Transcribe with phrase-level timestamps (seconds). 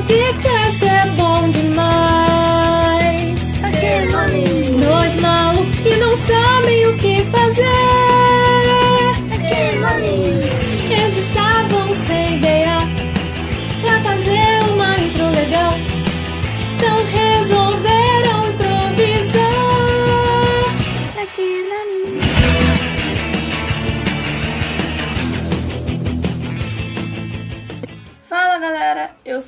[0.00, 1.69] podcast é bom demais.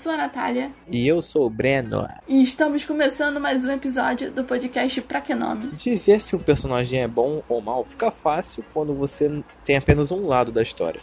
[0.02, 2.04] Sou a Natália E eu sou o Breno.
[2.26, 5.68] e estamos começando mais um episódio do podcast Pra Que Nome?
[5.68, 10.26] Dizer se um personagem é bom ou mal fica fácil quando você tem apenas um
[10.26, 11.00] lado da história.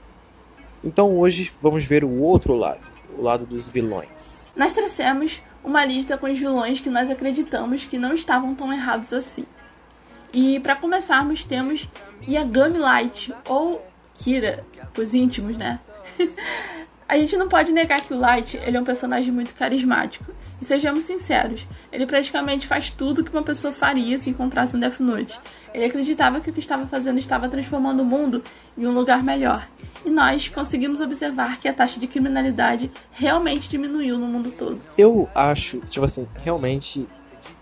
[0.84, 2.82] Então hoje vamos ver o outro lado,
[3.18, 4.52] o lado dos vilões.
[4.54, 9.14] Nós trouxemos uma lista com os vilões que nós acreditamos que não estavam tão errados
[9.14, 9.46] assim.
[10.34, 11.88] E para começarmos temos
[12.28, 13.82] Yagami Light, ou
[14.16, 14.66] Kira,
[14.98, 15.80] os íntimos, né?
[17.10, 20.32] A gente não pode negar que o Light ele é um personagem muito carismático.
[20.62, 25.00] E sejamos sinceros, ele praticamente faz tudo que uma pessoa faria se encontrasse um Death
[25.00, 25.40] Note.
[25.74, 28.44] Ele acreditava que o que estava fazendo estava transformando o mundo
[28.78, 29.68] em um lugar melhor.
[30.06, 34.80] E nós conseguimos observar que a taxa de criminalidade realmente diminuiu no mundo todo.
[34.96, 37.08] Eu acho, tipo assim, realmente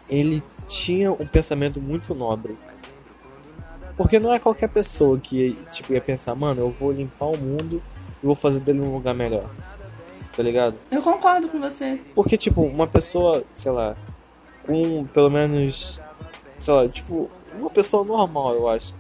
[0.10, 2.58] ele tinha um pensamento muito nobre.
[3.96, 7.82] Porque não é qualquer pessoa que tipo, ia pensar, mano, eu vou limpar o mundo
[8.28, 9.50] e vou fazer dele um lugar melhor.
[10.36, 10.76] Tá ligado?
[10.92, 12.00] Eu concordo com você.
[12.14, 13.96] Porque, tipo, uma pessoa, sei lá,
[14.66, 16.00] com pelo menos,
[16.60, 18.94] sei lá, tipo, uma pessoa normal, eu acho,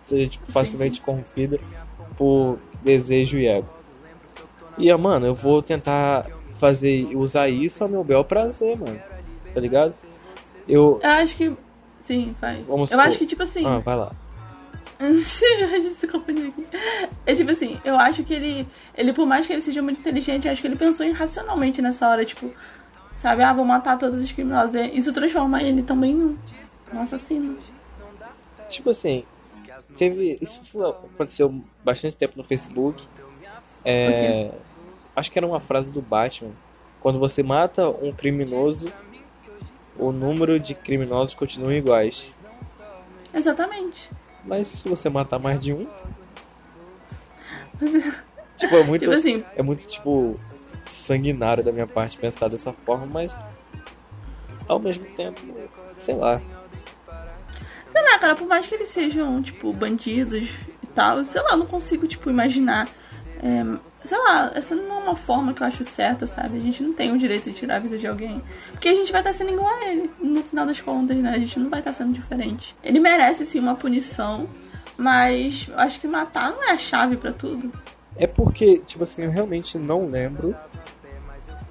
[0.00, 1.60] seja tipo, facilmente corrompida
[2.16, 3.68] por desejo e ego.
[4.78, 8.98] E, ah, mano, eu vou tentar fazer, usar isso a meu bel prazer, mano.
[9.52, 9.94] Tá ligado?
[10.66, 10.98] Eu.
[11.02, 11.54] Eu acho que.
[12.02, 12.64] Sim, vai.
[12.66, 13.64] Vamos eu supor- acho que, tipo assim.
[13.66, 14.10] Ah, vai lá.
[15.72, 16.66] a gente se confundiu aqui.
[17.24, 18.68] É tipo assim, eu acho que ele.
[18.94, 22.08] Ele, por mais que ele seja muito inteligente, eu acho que ele pensou irracionalmente nessa
[22.08, 22.52] hora, tipo,
[23.16, 24.74] sabe, ah, vou matar todos os criminosos.
[24.74, 26.38] E Isso transforma ele também em
[26.92, 27.56] um assassino.
[28.68, 29.24] Tipo assim,
[29.96, 30.38] teve.
[30.40, 33.06] Isso foi- aconteceu bastante tempo no Facebook.
[33.84, 34.50] É,
[35.16, 36.50] acho que era uma frase do Batman.
[37.00, 38.88] Quando você mata um criminoso,
[39.98, 42.34] o número de criminosos continua iguais.
[43.32, 44.10] Exatamente.
[44.44, 45.86] Mas se você matar mais de um.
[48.56, 49.02] tipo, é muito.
[49.02, 50.38] Tipo assim, É muito, tipo,
[50.84, 53.36] sanguinário da minha parte pensar dessa forma, mas.
[54.66, 55.40] Ao mesmo tempo,
[55.98, 56.40] sei lá.
[57.90, 60.48] sei lá, cara, por mais que eles sejam, tipo, bandidos
[60.82, 62.88] e tal, sei lá, eu não consigo, tipo, imaginar.
[63.42, 63.64] É,
[64.04, 66.58] sei lá, essa não é uma forma que eu acho certa, sabe?
[66.58, 68.42] A gente não tem o direito de tirar a vida de alguém.
[68.72, 71.30] Porque a gente vai estar sendo igual a ele, no final das contas, né?
[71.30, 72.76] A gente não vai estar sendo diferente.
[72.82, 74.46] Ele merece, sim, uma punição,
[74.98, 77.72] mas eu acho que matar não é a chave pra tudo.
[78.14, 80.54] É porque, tipo assim, eu realmente não lembro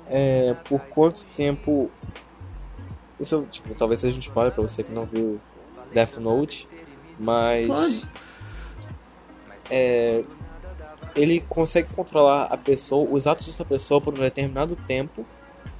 [0.07, 1.91] é, por quanto tempo.
[3.19, 5.39] Isso, tipo, talvez seja um spoiler pra você que não viu
[5.93, 6.67] Death Note,
[7.19, 7.67] mas.
[7.67, 8.09] Pode.
[9.69, 10.23] É,
[11.15, 15.25] ele consegue controlar a pessoa, os atos dessa pessoa por um determinado tempo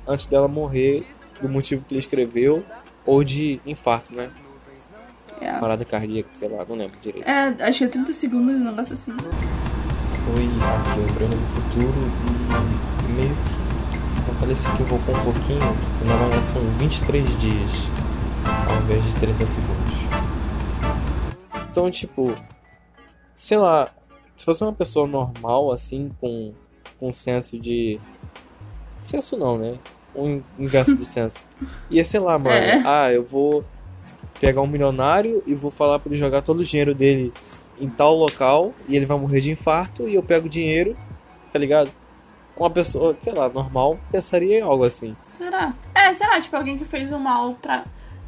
[0.07, 1.05] antes dela morrer
[1.41, 2.63] do motivo que ele escreveu
[3.05, 4.29] ou de infarto, né?
[5.41, 7.27] É, Parada cardíaca, sei lá, não lembro direito.
[7.27, 9.11] é acho que é 30 segundos, um negócio assim.
[9.11, 10.49] Oi,
[10.89, 11.93] aqui é o Breno do Futuro
[13.07, 17.39] e meio que fortalecer que eu vou com um pouquinho, e na verdade são 23
[17.39, 17.71] dias
[18.67, 19.95] ao invés de 30 segundos.
[21.71, 22.35] Então, tipo,
[23.33, 23.89] sei lá,
[24.39, 26.53] se fosse uma pessoa normal, assim, com,
[26.97, 27.99] com senso de.
[28.95, 29.77] Senso não, né?
[30.15, 31.45] Um inverso de senso.
[31.89, 32.81] Ia, sei lá, mano, É.
[32.85, 33.65] ah, eu vou
[34.39, 37.33] pegar um milionário e vou falar pra ele jogar todo o dinheiro dele
[37.79, 40.95] em tal local e ele vai morrer de infarto e eu pego o dinheiro,
[41.51, 41.91] tá ligado?
[42.55, 45.15] Uma pessoa, sei lá, normal pensaria em algo assim.
[45.37, 45.73] Será?
[45.93, 47.83] É, será, tipo, alguém que fez um mal pra.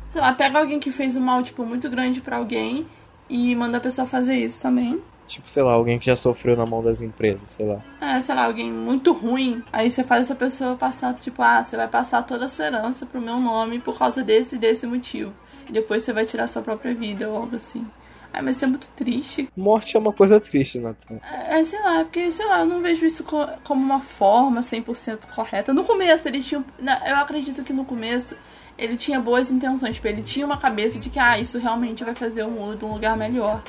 [0.09, 2.85] Sei lá, pega alguém que fez um mal, tipo, muito grande pra alguém
[3.29, 5.01] e manda a pessoa fazer isso também.
[5.31, 7.79] Tipo, sei lá, alguém que já sofreu na mão das empresas, sei lá.
[8.01, 9.63] É, sei lá, alguém muito ruim.
[9.71, 13.05] Aí você faz essa pessoa passar, tipo, ah, você vai passar toda a sua herança
[13.05, 15.31] pro meu nome por causa desse e desse motivo.
[15.69, 17.87] E depois você vai tirar sua própria vida ou algo assim.
[18.33, 19.47] Ai, mas isso é muito triste.
[19.55, 21.19] Morte é uma coisa triste, Nathan.
[21.49, 25.27] É, sei lá, porque, sei lá, eu não vejo isso co- como uma forma 100%
[25.35, 25.73] correta.
[25.73, 26.63] No começo, ele tinha.
[27.05, 28.35] Eu acredito que no começo
[28.77, 29.95] ele tinha boas intenções.
[29.95, 32.93] Tipo, ele tinha uma cabeça de que, ah, isso realmente vai fazer o mundo um
[32.93, 33.61] lugar melhor.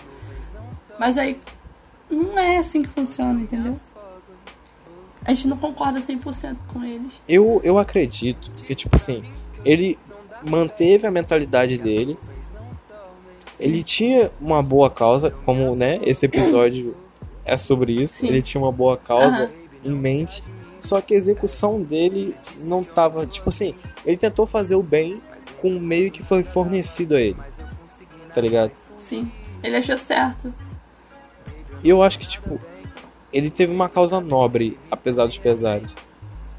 [1.03, 1.37] Mas aí.
[2.09, 3.77] Não é assim que funciona, entendeu?
[5.25, 7.13] A gente não concorda 100% com eles.
[7.29, 9.25] Eu, eu acredito que, tipo assim,
[9.65, 9.99] ele
[10.49, 12.17] manteve a mentalidade dele.
[13.59, 16.95] Ele tinha uma boa causa, como, né, esse episódio
[17.45, 18.21] é sobre isso.
[18.21, 18.29] Sim.
[18.29, 19.51] Ele tinha uma boa causa Aham.
[19.85, 20.45] em mente.
[20.79, 23.27] Só que a execução dele não tava.
[23.27, 23.75] Tipo assim,
[24.07, 25.21] ele tentou fazer o bem
[25.61, 27.39] com o meio que foi fornecido a ele.
[28.33, 28.71] Tá ligado?
[28.99, 29.29] Sim.
[29.65, 30.55] Ele achou certo.
[31.83, 32.61] E eu acho que, tipo,
[33.33, 35.95] ele teve uma causa nobre, apesar dos pesares.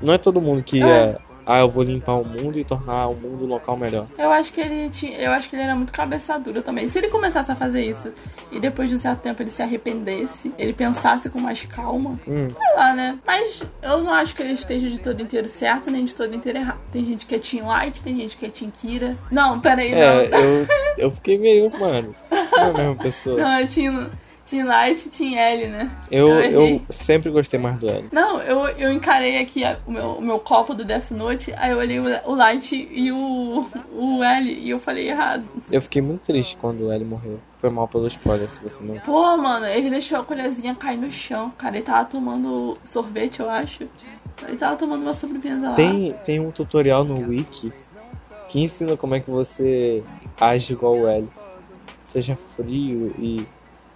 [0.01, 0.87] Não é todo mundo que É.
[0.87, 1.17] é.
[1.45, 4.07] Ah, eu vou limpar o mundo e tornar o mundo um local melhor.
[4.17, 6.87] Eu acho que ele tinha, eu acho que ele era muito cabeça dura também.
[6.87, 8.13] Se ele começasse a fazer isso
[8.49, 12.47] e depois de um certo tempo ele se arrependesse, ele pensasse com mais calma, Hum.
[12.49, 13.19] sei lá, né?
[13.27, 16.59] Mas eu não acho que ele esteja de todo inteiro certo nem de todo inteiro
[16.59, 16.79] errado.
[16.93, 19.17] Tem gente que é Team Light, tem gente que é Team Kira.
[19.29, 20.39] Não, peraí, É, não.
[20.39, 20.67] eu,
[20.97, 22.15] eu fiquei meio, mano.
[22.53, 23.37] Não é a mesma pessoa.
[23.37, 24.09] Não, é Team,
[24.53, 25.91] team Light e Team L, né?
[26.11, 26.75] Eu, errei.
[26.75, 28.05] eu sempre gostei mais do L.
[28.11, 31.71] Não, eu, eu encarei aqui a- o, meu, o meu copo do Death Note, aí
[31.71, 35.43] eu olhei o, o Light e o, o L e eu falei errado.
[35.71, 37.39] Eu fiquei muito triste quando o L morreu.
[37.57, 38.99] Foi mal pelo spoiler, se você não.
[38.99, 41.77] Pô, mano, ele deixou a colherzinha cair no chão, cara.
[41.77, 43.87] Ele tava tomando sorvete, eu acho.
[44.47, 45.75] Ele tava tomando uma sobremesa lá.
[45.75, 47.71] Tem, tem um tutorial no Wiki
[48.49, 50.03] que ensina como é que você
[50.39, 51.27] age igual o L.
[52.03, 53.45] Seja frio e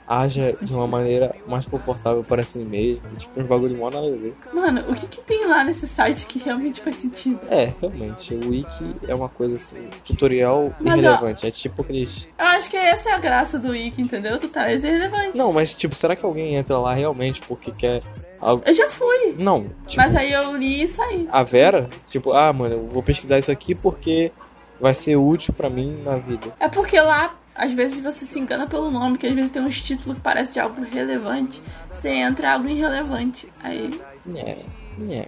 [0.08, 3.04] haja de uma maneira mais confortável para si mesmo.
[3.18, 4.36] Tipo, uns bagulho mó nada a ver.
[4.54, 7.40] Mano, o que que tem lá nesse site que realmente faz sentido?
[7.50, 11.46] É, realmente, o Wiki é uma coisa assim, tutorial Mas, irrelevante.
[11.46, 12.28] É tipo aqueles.
[12.38, 14.38] Eu acho que essa é a graça do Wiki, entendeu?
[14.40, 15.38] Tu tá irrelevante.
[15.38, 18.02] Não, mas tipo, será que alguém entra lá realmente porque quer
[18.40, 18.64] algo.
[18.66, 19.36] Eu já fui.
[19.38, 21.28] Não, tipo, Mas aí eu li e saí.
[21.32, 24.32] a Vera, tipo, ah, mano, eu vou pesquisar isso aqui porque
[24.80, 26.54] vai ser útil pra mim na vida.
[26.60, 29.82] É porque lá, às vezes você se engana pelo nome, que às vezes tem uns
[29.82, 31.62] títulos que parecem de algo relevante.
[31.92, 33.52] Você entra algo irrelevante.
[33.62, 33.90] Aí
[34.28, 34.58] Nhé,
[34.98, 35.28] nhé.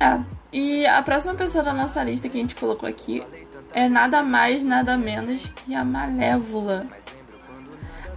[0.00, 0.20] É.
[0.52, 3.22] E a próxima pessoa da nossa lista que a gente colocou aqui
[3.72, 6.86] é nada mais, nada menos que a Malévola.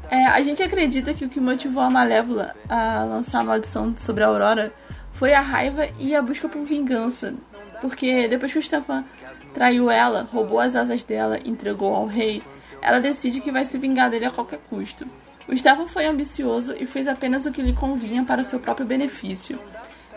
[0.09, 4.23] É, a gente acredita que o que motivou a Malévola a lançar a maldição sobre
[4.23, 4.73] a Aurora
[5.13, 7.33] foi a raiva e a busca por vingança.
[7.79, 9.05] Porque depois que o Stefan
[9.53, 12.43] traiu ela, roubou as asas dela entregou ao rei,
[12.85, 15.07] ela decide que vai se vingar dele a qualquer custo.
[15.47, 19.59] O Stefan foi ambicioso e fez apenas o que lhe convinha para seu próprio benefício.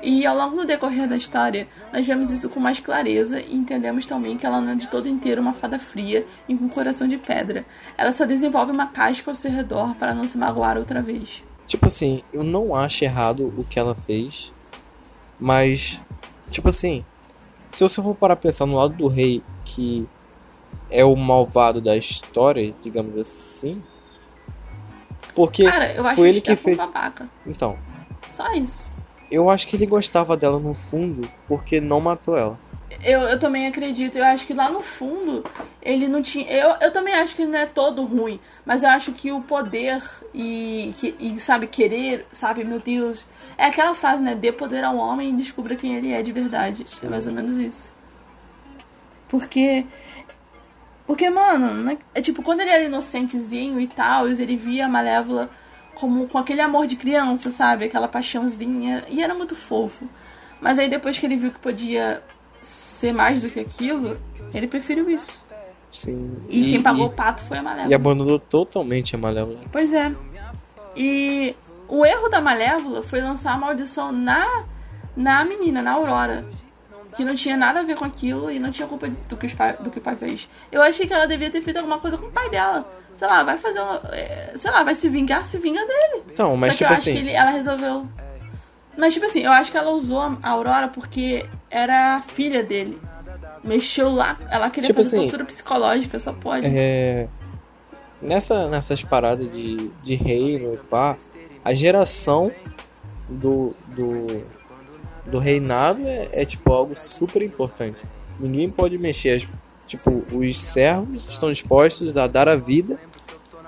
[0.03, 4.05] E ao longo do decorrer da história, nós vemos isso com mais clareza e entendemos
[4.05, 7.17] também que ela não é de todo inteiro uma fada fria e com coração de
[7.17, 7.65] pedra.
[7.97, 11.43] Ela só desenvolve uma casca ao seu redor para não se magoar outra vez.
[11.67, 14.53] Tipo assim, eu não acho errado o que ela fez,
[15.41, 16.03] mas,
[16.51, 17.03] tipo assim,
[17.71, 20.07] se você for parar a pensar no lado do rei, que
[20.91, 23.83] é o malvado da história, digamos assim,
[25.39, 26.77] porque, Cara, eu acho foi ele que Stefan fez.
[26.77, 27.29] babaca.
[27.47, 27.79] Então,
[28.33, 28.91] Só isso.
[29.31, 32.59] eu acho que ele gostava dela no fundo porque não matou ela.
[33.05, 34.19] Eu, eu também acredito.
[34.19, 35.45] Eu acho que lá no fundo
[35.81, 36.51] ele não tinha.
[36.51, 38.41] Eu, eu também acho que ele não é todo ruim.
[38.67, 40.03] Mas eu acho que o poder
[40.35, 43.25] e, que, e, sabe, querer, sabe, meu Deus.
[43.57, 44.35] É aquela frase, né?
[44.35, 46.83] Dê poder ao homem e descubra quem ele é de verdade.
[46.85, 47.07] Sim.
[47.07, 47.95] É mais ou menos isso.
[49.29, 49.87] Porque.
[51.09, 55.49] Porque, mano, é, é tipo, quando ele era inocentezinho e tal, ele via a Malévola
[55.95, 57.87] como com aquele amor de criança, sabe?
[57.87, 59.05] Aquela paixãozinha.
[59.09, 60.07] E era muito fofo.
[60.61, 62.23] Mas aí depois que ele viu que podia
[62.61, 64.19] ser mais do que aquilo,
[64.53, 65.43] ele preferiu isso.
[65.91, 66.37] Sim.
[66.47, 67.91] E, quem pagou o pato foi a Malévola.
[67.91, 69.61] e abandonou totalmente a Malévola.
[69.73, 70.15] Pois é.
[70.95, 71.57] E
[71.89, 74.65] o erro da Malévola foi lançar a maldição na,
[75.17, 76.45] na menina, na Aurora.
[77.17, 79.55] Que não tinha nada a ver com aquilo e não tinha culpa do que, os
[79.55, 80.49] pai, do que o pai fez.
[80.71, 82.89] Eu achei que ela devia ter feito alguma coisa com o pai dela.
[83.17, 84.01] Sei lá, vai fazer uma.
[84.13, 86.23] é, Sei lá, vai se vingar, se vinga dele.
[86.33, 88.07] Então, mas Só que tipo eu acho assim, que ele- ela resolveu.
[88.97, 93.01] Mas, tipo assim, eu acho que ela usou a Aurora porque era a filha dele.
[93.65, 94.37] Mexeu lá.
[94.51, 96.67] Ela queria Tipo fazer assim, tortura psicológica, só pode.
[96.67, 97.29] É,
[98.21, 101.17] nessa, nessas paradas de, de reino e pá,
[101.65, 102.53] a geração
[103.29, 104.45] do, do,
[105.31, 108.03] do reinado é, é, tipo algo super importante.
[108.39, 109.49] Ninguém pode mexer.
[109.87, 112.99] Tipo, os servos estão dispostos a dar a vida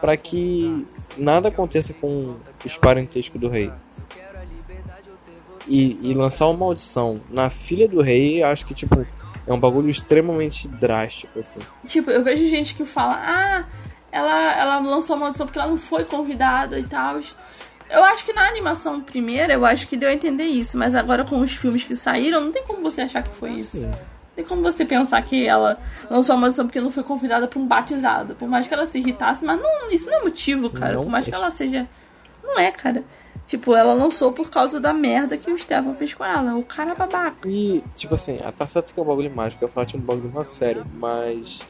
[0.01, 0.87] para que
[1.17, 3.73] nada aconteça com os parentescos do rei.
[5.67, 9.07] E, e lançar uma maldição na filha do rei, acho que tipo
[9.47, 11.61] é um bagulho extremamente drástico assim.
[11.87, 13.65] Tipo, eu vejo gente que fala, ah,
[14.13, 17.21] ela, ela lançou a maldição porque ela não foi convidada e tal.
[17.91, 21.25] Eu acho que na animação primeira, eu acho que deu a entender isso, mas agora
[21.25, 23.79] com os filmes que saíram, não tem como você achar que foi isso.
[23.79, 23.87] Sim.
[23.87, 25.79] Não tem como você pensar que ela
[26.09, 28.35] lançou a maldição porque não foi convidada pra um batizado.
[28.37, 30.95] Por mais que ela se irritasse, mas não, isso não é motivo, cara.
[30.95, 31.35] Não Por mais que é.
[31.35, 31.89] ela seja.
[32.43, 33.05] Não é, cara.
[33.47, 36.55] Tipo, ela lançou por causa da merda que o Stefan fez com ela.
[36.55, 37.49] O cara é babaca.
[37.49, 39.99] E, tipo assim, a tá certo que é um bagulho mágico, eu falo que é
[39.99, 41.61] um bagulho mais sério, mas.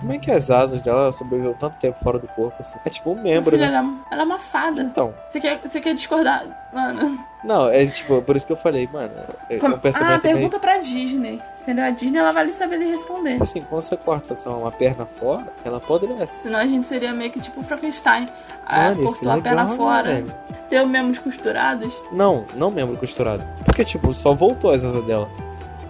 [0.00, 2.78] Como é que as asas dela sobreviveu tanto tempo fora do corpo assim?
[2.84, 3.76] É tipo um membro, Filha, né?
[3.76, 4.82] ela, ela é uma fada.
[4.82, 6.46] Então, Você quer, você quer discordar?
[6.72, 7.18] Mano.
[7.44, 9.12] não, é tipo, por isso que eu falei, mano,
[9.50, 10.36] é Como- um pensamento ah, meio...
[10.36, 11.40] pergunta pra Disney.
[11.62, 11.84] Entendeu?
[11.84, 13.32] A Disney ela vai saber lhe responder.
[13.32, 16.42] Tipo assim, quando você corta assim, uma perna fora, ela apodrece.
[16.42, 18.26] Senão a gente seria meio que tipo Frankenstein.
[18.66, 20.24] Ah, cortou é a perna legal, né, fora.
[20.70, 21.92] Deu membros costurados.
[22.10, 23.44] Não, não membro costurado.
[23.64, 25.28] Porque, tipo, só voltou as asas dela.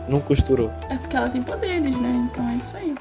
[0.08, 0.72] Não costurou.
[0.88, 2.28] É porque ela tem poderes, né?
[2.30, 2.94] Então é isso aí.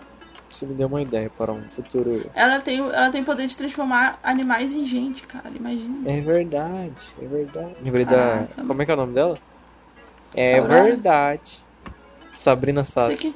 [0.59, 2.29] Isso me deu uma ideia para um futuro.
[2.35, 5.49] Ela tem, ela tem poder de transformar animais em gente, cara.
[5.55, 6.11] Imagina.
[6.11, 7.75] É verdade, é verdade.
[7.81, 8.45] Lembrei da.
[8.67, 9.37] Como é que é o nome dela?
[10.35, 10.83] É Aurora?
[10.83, 11.63] verdade.
[12.33, 13.33] Sabrina Sato.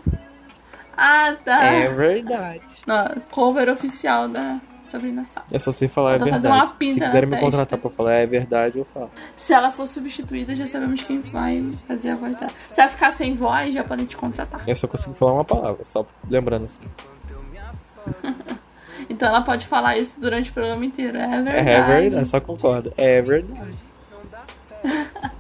[0.98, 1.63] Ah, tá.
[1.63, 2.82] É verdade.
[2.86, 5.48] Nossa, cover oficial da Sabrina Sato.
[5.50, 6.68] Eu só sei falar é verdade.
[6.77, 7.46] Se quiserem me testa.
[7.46, 9.10] contratar pra falar é verdade, eu falo.
[9.34, 12.51] Se ela for substituída, já sabemos quem vai fazer a voz dela.
[12.74, 14.62] Se ela ficar sem voz, já podem te contratar.
[14.68, 16.84] Eu só consigo falar uma palavra, só lembrando assim.
[19.10, 21.17] Então ela pode falar isso durante o programa inteiro.
[21.17, 21.69] É verdade.
[21.69, 22.93] É verdade, só concordo.
[22.95, 23.75] É verdade.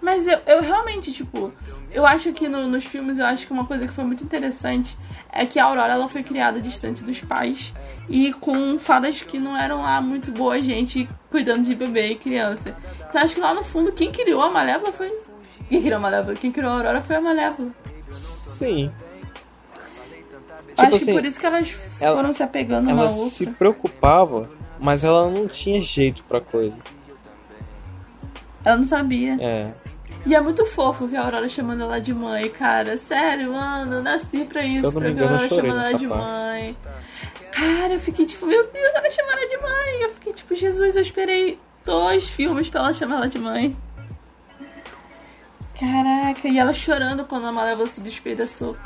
[0.00, 1.52] Mas eu, eu realmente, tipo,
[1.92, 4.96] eu acho que no- nos filmes, eu acho que uma coisa que foi muito interessante
[5.32, 7.72] é que a Aurora ela foi criada distante dos pais
[8.08, 12.74] e com fadas que não eram lá muito boa gente cuidando de bebê e criança.
[13.08, 15.12] Então acho que lá no fundo, quem criou a Malévola foi.
[15.68, 16.34] Quem criou a Malévola?
[16.34, 17.68] Quem criou a Aurora foi a Malévola.
[18.10, 18.90] Sim.
[20.70, 23.12] Tipo acho assim, que por isso que elas ela- foram se apegando uma ela à
[23.12, 23.28] outra.
[23.30, 24.48] se preocupava,
[24.78, 26.80] mas ela não tinha jeito pra coisa.
[28.64, 29.36] Ela não sabia.
[29.40, 29.70] É.
[30.26, 32.96] E é muito fofo ver a Aurora chamando ela de mãe, cara.
[32.98, 36.06] Sério, mano, eu nasci pra isso, pra ver a engano, eu Aurora chamando ela de
[36.08, 36.24] parte.
[36.24, 36.76] mãe.
[37.52, 40.02] Cara, eu fiquei tipo, meu Deus, ela chama ela de mãe.
[40.02, 43.74] Eu fiquei tipo, Jesus, eu esperei dois filmes pra ela chamar ela de mãe.
[45.78, 48.76] Caraca, e ela chorando quando a Malévola se despedaçou.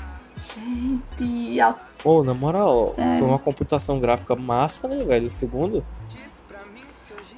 [0.55, 3.19] Gente, ela Pô, na moral, Sério?
[3.19, 5.29] foi uma computação gráfica massa, né, velho?
[5.29, 5.85] O segundo.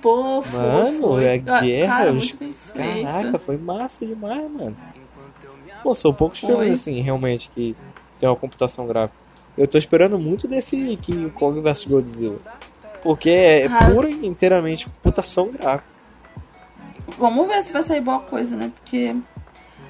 [0.03, 1.25] pô, foi, Mano, foi.
[1.25, 2.37] é Ah, guerra, Cara, os-.
[2.75, 4.77] Caraca, foi massa demais, mano.
[5.83, 6.51] Pô, são poucos Foi.
[6.51, 7.77] filmes, assim, realmente, que
[8.19, 9.19] tem uma computação gráfica.
[9.57, 12.39] Eu tô esperando muito desse King Kong vs Godzilla.
[13.03, 15.89] Porque é Ah, pura e inteiramente computação gráfica.
[17.19, 18.73] Vamos ver se vai sair boa coisa, né?
[18.75, 19.15] Porque.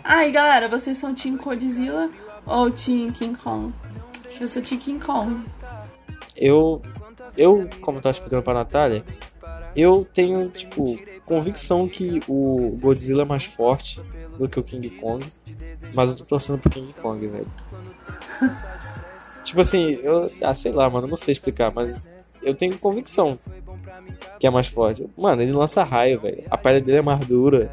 [0.05, 2.11] E galera, vocês são Team Godzilla
[2.47, 3.73] ou Team King Kong?
[4.41, 5.45] Eu sou Team King Kong.
[6.37, 6.83] Eu,
[7.37, 9.05] eu como eu tava explicando pra Natália,
[9.75, 14.01] eu tenho, tipo, convicção que o Godzilla é mais forte
[14.39, 15.25] do que o King Kong,
[15.95, 17.51] mas eu tô torcendo pro King Kong, velho.
[19.45, 22.03] tipo assim, eu, ah, sei lá, mano, não sei explicar, mas
[22.43, 23.39] eu tenho convicção
[24.39, 25.09] que é mais forte.
[25.17, 26.45] Mano, ele lança raio, velho.
[26.51, 27.71] A pele dele é mais dura.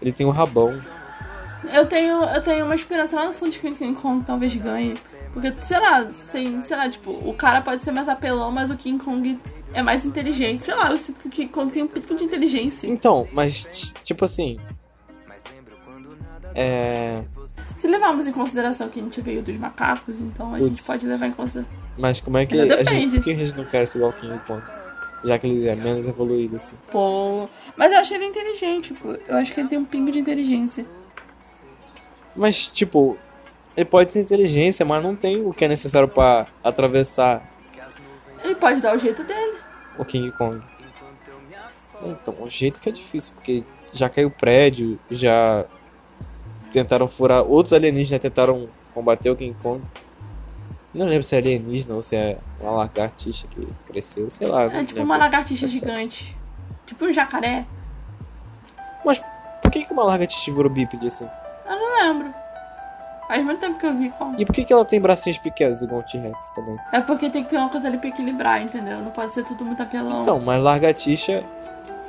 [0.00, 0.80] Ele tem um rabão.
[1.64, 4.54] Eu tenho, eu tenho uma esperança lá no fundo de que o King Kong talvez
[4.54, 4.94] ganhe.
[5.32, 8.76] Porque, sei lá, sem, sei lá, tipo, o cara pode ser mais apelão, mas o
[8.76, 9.38] King Kong
[9.72, 10.64] é mais inteligente.
[10.64, 12.86] Sei lá, eu sinto que o King Kong tem um pico de inteligência.
[12.88, 14.58] Então, mas, tipo assim.
[16.54, 17.22] É.
[17.76, 20.86] Se levarmos em consideração que a gente veio dos macacos, então a gente Putz.
[20.86, 21.78] pode levar em consideração.
[21.96, 22.58] Mas como é que.
[22.58, 24.62] A gente, por que a gente não quer ser igual ao King Kong?
[25.22, 26.72] Já que eles é menos evoluído, assim.
[26.90, 27.48] Pô.
[27.76, 29.16] Mas eu achei ele inteligente, pô.
[29.28, 30.84] Eu acho que ele tem um pingo de inteligência.
[32.34, 33.18] Mas, tipo,
[33.76, 37.42] ele pode ter inteligência, mas não tem o que é necessário pra atravessar
[38.42, 39.58] Ele pode dar o jeito dele.
[39.98, 40.62] o King Kong.
[42.02, 45.66] Então, o jeito que é difícil, porque já caiu prédio, já
[46.72, 47.42] tentaram furar.
[47.42, 49.82] Outros alienígenas tentaram combater o King Kong.
[50.94, 54.64] Não lembro se é alienígena ou se é uma lagartixa que cresceu, sei lá.
[54.64, 56.34] É tipo uma lagartixa gigante.
[56.86, 57.66] Tipo um jacaré.
[59.04, 59.20] Mas
[59.62, 61.28] por que, que uma lagartixa virou bípede assim?
[62.00, 62.34] Lembro.
[63.28, 64.32] Faz muito tempo que eu vi qual.
[64.38, 66.76] E por que, que ela tem bracinhos pequenos igual o T-Rex também?
[66.92, 68.98] É porque tem que ter uma coisa ali pra equilibrar, entendeu?
[69.00, 70.22] Não pode ser tudo muito apelão.
[70.22, 71.44] Então, mas lagartixa.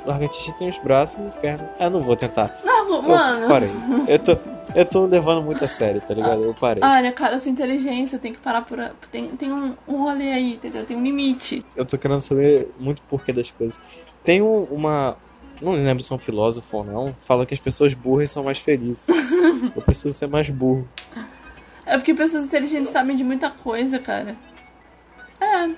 [0.04, 1.68] Lagartixa tem os braços e pernas.
[1.78, 2.58] Ah, não vou tentar.
[2.64, 3.46] Não, Eu mano.
[3.46, 3.70] parei.
[4.08, 4.36] Eu tô,
[4.74, 6.42] eu tô levando muito a sério, tá ligado?
[6.42, 6.82] Eu parei.
[6.82, 8.80] Olha, cara, essa inteligência tem que parar por.
[9.12, 10.84] Tem, tem um, um rolê aí, entendeu?
[10.84, 11.64] Tem um limite.
[11.76, 13.80] Eu tô querendo saber muito o porquê das coisas.
[14.24, 15.16] Tem um- uma.
[15.62, 17.16] Não lembro se é um filósofo ou não.
[17.20, 19.06] Fala que as pessoas burras são mais felizes.
[19.76, 20.88] eu preciso ser mais burro.
[21.86, 24.36] É porque pessoas inteligentes sabem de muita coisa, cara.
[25.40, 25.68] É.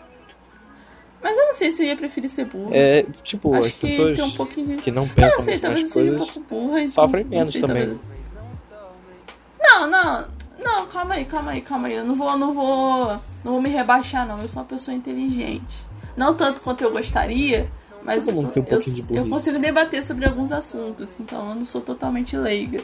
[1.23, 2.71] Mas eu não sei se eu ia preferir ser burra.
[2.77, 4.77] É, tipo, Acho as pessoas um de.
[4.77, 6.81] que não Eu pensam não sei, talvez nas eu seja um coisas pouco burra.
[6.81, 7.87] então sofrem menos sei, também.
[7.87, 8.01] talvez-
[9.61, 10.35] Não, não.
[10.59, 11.95] Não, calma aí, calma aí, calma aí.
[11.95, 13.07] Eu não vou, não vou.
[13.45, 14.41] Não vou me rebaixar, não.
[14.41, 15.85] Eu sou uma pessoa inteligente.
[16.17, 17.71] Não tanto quanto eu gostaria,
[18.05, 21.09] mas mundo tem um eu, eu consigo debater sobre alguns assuntos.
[21.19, 22.81] Então eu não sou totalmente leiga.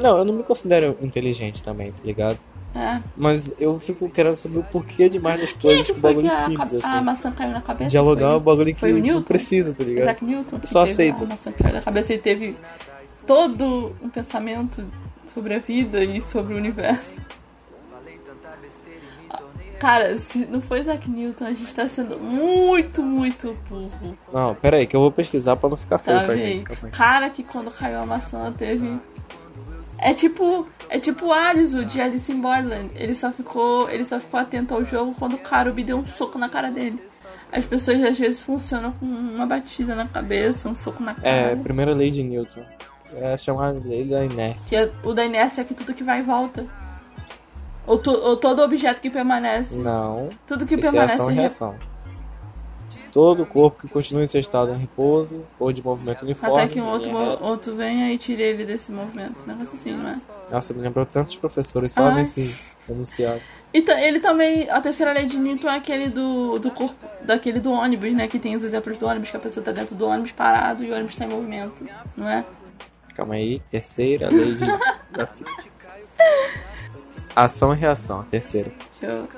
[0.00, 2.38] Não, eu não me considero inteligente também, tá ligado?
[2.74, 3.00] É.
[3.16, 6.34] Mas eu fico querendo saber o porquê demais das coisas que com foi bagulho que
[6.34, 7.04] a, simples, a, assim.
[7.04, 7.90] maçã caiu na cabeça?
[7.90, 9.22] Dialogar é um bagulho que não Newton?
[9.22, 10.04] precisa, tá ligado?
[10.04, 10.58] Isaac Newton?
[10.58, 11.24] que Só aceita.
[11.24, 12.56] A maçã que caiu na cabeça, ele teve
[13.26, 14.84] todo um pensamento
[15.32, 17.16] sobre a vida e sobre o universo.
[19.78, 24.16] Cara, se não for Isaac Newton, a gente tá sendo muito, muito burro.
[24.32, 26.58] Não, pera aí, que eu vou pesquisar pra não ficar feio Tá, pra gente?
[26.68, 26.90] gente.
[26.92, 28.98] Cara, que quando caiu a maçã teve.
[29.98, 30.66] É tipo.
[30.88, 32.90] É tipo o de Alice in Borderland.
[32.94, 33.88] Ele só ficou.
[33.90, 37.00] Ele só ficou atento ao jogo quando o Karubi deu um soco na cara dele.
[37.52, 41.28] As pessoas às vezes funcionam com uma batida na cabeça, um soco na cara.
[41.28, 42.62] É, primeira lei de Newton.
[43.14, 44.68] É chamada lei da inércia.
[44.68, 46.66] Que é, o da inércia é que tudo que vai e volta.
[47.86, 49.78] Ou, to- ou todo objeto que permanece.
[49.78, 50.28] Não.
[50.46, 51.14] Tudo que é permanece.
[51.14, 51.74] ação e re- reação.
[53.12, 56.60] Todo corpo que continua em seu estado em repouso ou de movimento uniforme.
[56.62, 57.10] Até que um outro,
[57.42, 59.36] outro venha e tire ele desse movimento.
[59.42, 60.18] Um negócio assim, não é?
[60.50, 62.14] Nossa, me lembrou tantos professores só Ai.
[62.16, 62.54] nesse
[62.88, 63.40] enunciado.
[63.72, 67.58] E ta- ele também, a terceira lei de Newton é aquele do, do corpo, daquele
[67.58, 68.28] do ônibus, né?
[68.28, 70.90] Que tem os exemplos do ônibus, que a pessoa tá dentro do ônibus parado e
[70.90, 72.44] o ônibus tá em movimento, não é?
[73.14, 74.66] Calma aí, terceira lei de,
[75.10, 75.70] da física.
[77.36, 78.72] Ação e reação, a terceira.
[79.02, 79.28] Eu...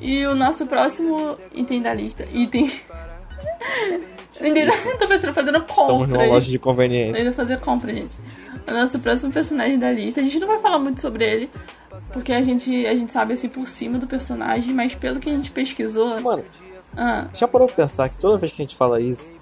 [0.00, 2.26] E o nosso próximo item da lista.
[2.32, 2.68] Item.
[4.40, 4.66] Ninguém
[4.98, 6.26] tô pensando fazendo Estamos numa compra.
[6.26, 7.22] loja de conveniência.
[7.22, 8.18] indo fazer compra, gente.
[8.68, 10.20] O nosso próximo personagem da lista.
[10.20, 11.50] A gente não vai falar muito sobre ele.
[12.12, 15.32] Porque a gente, a gente sabe assim por cima do personagem, mas pelo que a
[15.32, 16.20] gente pesquisou.
[16.20, 16.44] Mano,
[16.96, 19.32] Ah, já parou pra pensar que toda vez que a gente fala isso,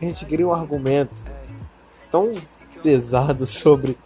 [0.00, 1.22] a gente cria um argumento
[2.10, 2.34] tão
[2.82, 3.96] pesado sobre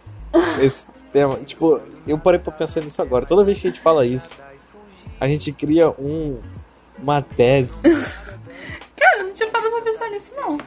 [0.61, 1.35] esse tema.
[1.37, 3.25] Tipo, eu parei pra pensar nisso agora.
[3.25, 4.41] Toda vez que a gente fala isso,
[5.19, 6.39] a gente cria um
[7.01, 7.81] uma tese.
[8.95, 10.57] Cara, não tinha parado pra pensar nisso, não.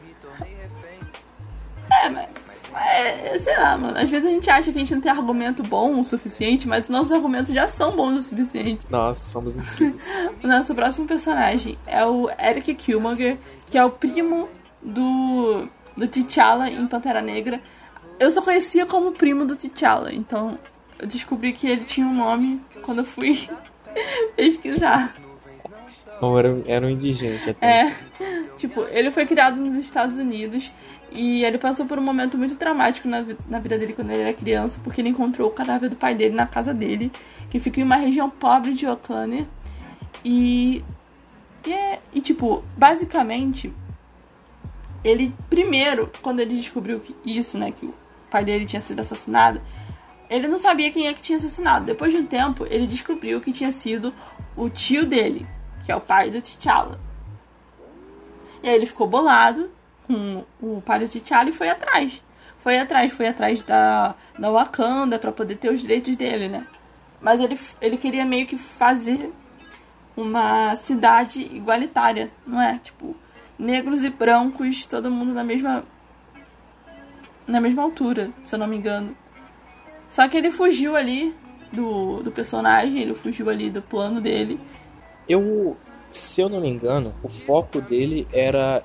[2.02, 2.28] É, mas.
[2.72, 3.98] É, sei lá, mano.
[3.98, 6.84] Às vezes a gente acha que a gente não tem argumento bom o suficiente, mas
[6.84, 8.86] os nossos argumentos já são bons o suficiente.
[8.88, 10.06] Nossa, somos incríveis.
[10.42, 14.48] O nosso próximo personagem é o Eric Killmonger, que é o primo
[14.80, 17.60] do, do T'Challa em Pantera Negra.
[18.20, 20.58] Eu só conhecia como primo do T'Challa, então
[20.98, 23.48] eu descobri que ele tinha um nome quando eu fui
[24.36, 25.14] pesquisar.
[26.20, 27.86] Não, era, um- era um indigente até.
[27.88, 27.96] É,
[28.58, 30.70] tipo, ele foi criado nos Estados Unidos
[31.10, 34.32] e ele passou por um momento muito traumático na, na vida dele quando ele era
[34.34, 37.10] criança, porque ele encontrou o cadáver do pai dele na casa dele,
[37.48, 39.48] que fica em uma região pobre de Oakland.
[40.22, 40.84] E,
[41.66, 43.72] e, é- e tipo, basicamente,
[45.02, 47.94] ele primeiro, quando ele descobriu que isso, né, que o
[48.30, 49.60] pai dele tinha sido assassinado,
[50.30, 51.84] ele não sabia quem é que tinha assassinado.
[51.84, 54.14] Depois de um tempo, ele descobriu que tinha sido
[54.56, 55.46] o tio dele,
[55.84, 57.00] que é o pai do T'Challa.
[58.62, 59.70] E aí ele ficou bolado
[60.06, 62.22] com o pai do T'Challa e foi atrás.
[62.60, 66.66] Foi atrás, foi atrás da, da Wakanda pra poder ter os direitos dele, né?
[67.20, 69.32] Mas ele, ele queria meio que fazer
[70.16, 72.78] uma cidade igualitária, não é?
[72.78, 73.16] Tipo,
[73.58, 75.84] negros e brancos, todo mundo na mesma
[77.46, 79.16] na mesma altura, se eu não me engano.
[80.08, 81.34] Só que ele fugiu ali
[81.72, 84.60] do, do personagem, ele fugiu ali do plano dele.
[85.28, 85.76] Eu,
[86.10, 88.82] se eu não me engano, o foco dele era,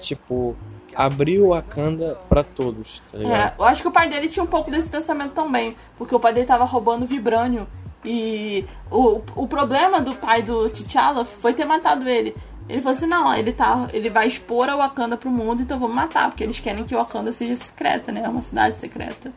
[0.00, 0.56] tipo,
[0.94, 3.34] abrir o Wakanda pra todos, tá ligado?
[3.36, 6.20] É, eu acho que o pai dele tinha um pouco desse pensamento também, porque o
[6.20, 7.68] pai dele tava roubando vibrânio.
[8.04, 12.34] E o, o problema do pai do T'Challa foi ter matado ele.
[12.68, 15.96] Ele falou assim: não, ele, tá, ele vai expor a Wakanda pro mundo, então vamos
[15.96, 18.22] matar, porque eles querem que o Wakanda seja secreta, né?
[18.24, 19.32] É uma cidade secreta.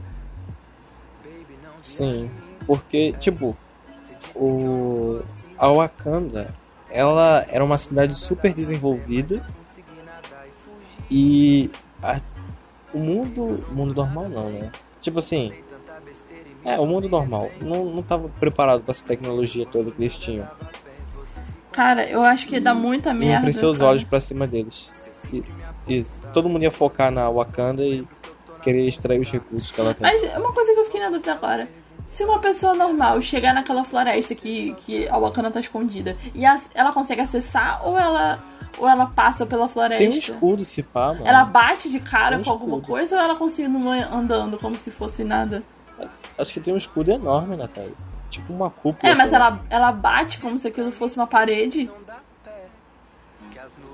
[1.81, 2.29] Sim,
[2.67, 3.55] porque, tipo,
[4.35, 5.21] o
[5.57, 6.53] a Wakanda,
[6.89, 9.45] ela era uma cidade super desenvolvida
[11.09, 11.69] e
[12.03, 12.19] a-
[12.93, 14.71] o mundo, mundo normal não, né?
[14.99, 15.53] Tipo assim,
[16.65, 20.47] é, o mundo normal não, não tava preparado pra essa tecnologia toda que eles tinham.
[21.71, 23.43] Cara, eu acho que dá muita Iam merda.
[23.43, 23.89] crescer os cara.
[23.91, 24.91] olhos pra cima deles.
[25.31, 25.43] E-
[25.87, 26.23] Isso.
[26.33, 28.07] Todo mundo ia focar na Wakanda e
[28.61, 30.01] querer extrair os recursos que ela tem.
[30.05, 31.67] Mas uma coisa que eu fiquei na dúvida agora.
[32.05, 36.69] Se uma pessoa normal chegar naquela floresta que, que a Wakanda tá escondida, e as-
[36.75, 38.43] ela consegue acessar ou ela,
[38.77, 40.03] ou ela passa pela floresta?
[40.03, 41.25] Tem um escudo, se pá, mano.
[41.25, 42.87] Ela bate de cara um com alguma escudo.
[42.93, 45.63] coisa ou ela continua andando como se fosse nada?
[46.37, 47.93] Acho que tem um escudo enorme, Natália.
[48.31, 49.11] Tipo uma cúpula.
[49.11, 49.37] É, mas lá.
[49.37, 51.91] ela, ela bate como se aquilo fosse uma parede?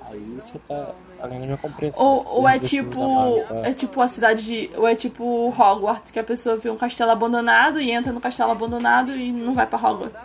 [0.10, 2.06] Aí você tá além da minha compreensão.
[2.06, 3.44] Ou, Você ou é tipo.
[3.48, 3.56] tá?
[3.68, 4.70] É tipo a cidade de.
[4.78, 8.52] Ou é tipo Hogwarts, que a pessoa vê um castelo abandonado e entra no castelo
[8.52, 10.24] abandonado e não vai pra Hogwarts.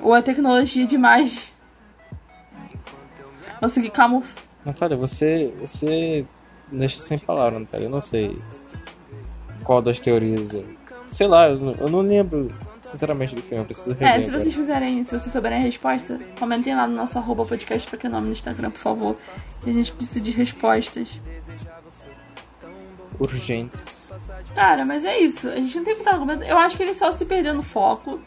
[0.00, 1.52] Ou é tecnologia demais.
[3.60, 4.30] Nossa, que camuf...
[4.64, 5.52] Natália, você.
[5.58, 6.24] Você
[6.70, 7.86] deixa sem palavras, Natália.
[7.86, 8.38] Eu não sei
[9.64, 10.54] qual das teorias.
[10.54, 10.83] é.
[11.14, 13.62] Sei lá, eu não, eu não lembro sinceramente, do filme.
[13.62, 16.96] Eu preciso rever É, se vocês quiserem, se vocês souberem a resposta, comentem lá no
[16.96, 19.16] nosso arroba podcast pra que nome no Instagram, por favor.
[19.62, 21.08] Que a gente precisa de respostas.
[23.20, 24.12] Urgentes.
[24.56, 25.48] Cara, mas é isso.
[25.48, 26.42] A gente não tem muito argumento.
[26.42, 28.18] Eu acho que ele só se perdeu no foco.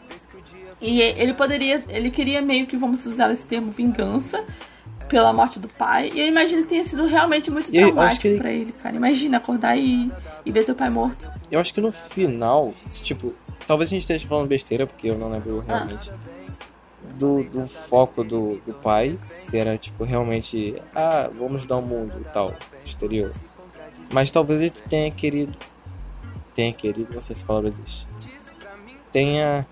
[0.80, 1.84] E ele poderia.
[1.90, 4.42] Ele queria meio que, vamos usar esse termo, vingança
[5.08, 6.10] pela morte do pai.
[6.14, 8.94] E eu imagino que tenha sido realmente muito traumático que ele- pra ele, cara.
[8.96, 10.12] Imagina acordar e,
[10.44, 11.26] e ver teu pai morto.
[11.50, 13.34] Eu acho que no final, tipo,
[13.66, 16.12] talvez a gente esteja falando besteira, porque eu não lembro realmente
[17.18, 22.12] do, do foco do, do pai, se era, tipo, realmente, ah, vamos dar o mundo
[22.20, 23.32] e tal, exterior.
[24.12, 25.56] Mas talvez ele tenha querido,
[26.54, 28.06] tenha querido, não sei se a palavra existe,
[29.10, 29.66] tenha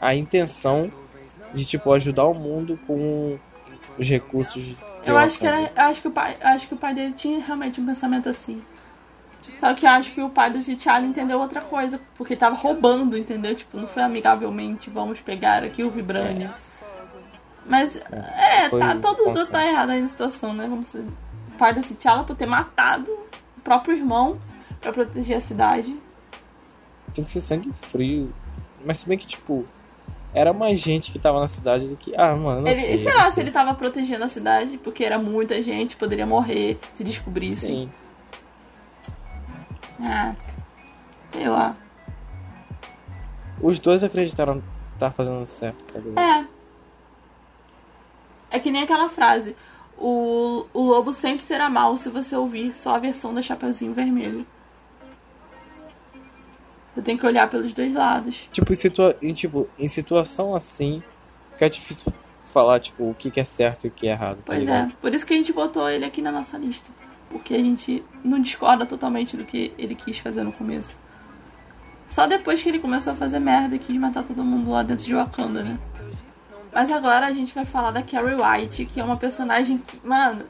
[0.00, 0.90] a intenção
[1.52, 3.38] de, tipo, ajudar o mundo com
[4.00, 4.74] os recursos
[5.06, 5.70] Eu acho que era.
[5.76, 6.36] Eu acho que o pai.
[6.40, 8.62] acho que o pai dele tinha realmente um pensamento assim.
[9.58, 12.56] Só que eu acho que o pai do T'Challa entendeu outra coisa, porque ele tava
[12.56, 13.54] roubando, entendeu?
[13.54, 16.50] Tipo, não foi amigavelmente, vamos pegar aqui o Vibranium.
[17.66, 20.66] Mas, é, Foi tá, todos os outros tá errado aí na situação, né?
[20.68, 21.04] Vamos dizer.
[21.48, 23.10] O pai do T'Challa por ter matado
[23.56, 24.38] o próprio irmão
[24.80, 25.94] pra proteger a cidade.
[27.14, 28.32] tem que ser sangue frio.
[28.84, 29.66] Mas se bem que, tipo,
[30.32, 32.14] era mais gente que tava na cidade do que.
[32.16, 32.98] Ah, mano, não Ele, sei.
[32.98, 33.32] sei lá sei.
[33.32, 37.88] se ele tava protegendo a cidade, porque era muita gente, poderia morrer se descobrissem.
[37.88, 37.90] Sim.
[40.02, 40.34] Ah,
[41.28, 41.76] sei lá.
[43.60, 44.62] Os dois acreditaram
[44.98, 46.18] tá fazendo certo, tá ligado?
[46.18, 46.46] É.
[48.50, 49.56] É que nem aquela frase.
[49.96, 54.46] O, o lobo sempre será mal se você ouvir só a versão da Chapeuzinho Vermelho.
[57.00, 58.46] Você tem que olhar pelos dois lados.
[58.52, 61.02] Tipo, em, situa em, tipo, em situação assim,
[61.52, 62.12] fica difícil
[62.44, 64.90] falar, tipo, o que, que é certo e o que é errado, tá Pois ligado?
[64.90, 66.90] é, por isso que a gente botou ele aqui na nossa lista.
[67.30, 70.98] Porque a gente não discorda totalmente do que ele quis fazer no começo.
[72.10, 75.06] Só depois que ele começou a fazer merda e quis matar todo mundo lá dentro
[75.06, 75.78] de Wakanda, né?
[76.70, 80.44] Mas agora a gente vai falar da Carrie White, que é uma personagem que, mano.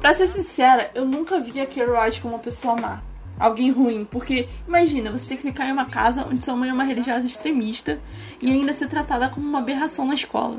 [0.00, 3.00] Pra ser sincera, eu nunca vi a Carrie White como uma pessoa má.
[3.38, 4.06] Alguém ruim.
[4.10, 7.26] Porque, imagina, você tem que ficar em uma casa onde sua mãe é uma religiosa
[7.26, 7.98] extremista
[8.40, 10.58] e ainda ser tratada como uma aberração na escola.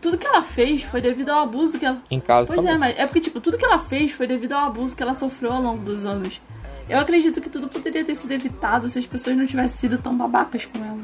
[0.00, 2.00] Tudo que ela fez foi devido ao abuso que ela.
[2.10, 2.90] Em casa Pois é, também.
[2.90, 5.52] mas é porque, tipo, tudo que ela fez foi devido ao abuso que ela sofreu
[5.52, 6.40] ao longo dos anos.
[6.88, 10.16] Eu acredito que tudo poderia ter sido evitado se as pessoas não tivessem sido tão
[10.16, 11.00] babacas com ela.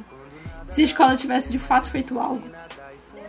[0.71, 2.43] Se a escola tivesse de fato feito algo.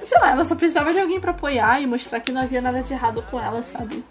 [0.04, 2.84] Sei lá, ela só precisava de alguém pra apoiar e mostrar que não havia nada
[2.84, 4.04] de errado com ela, sabe?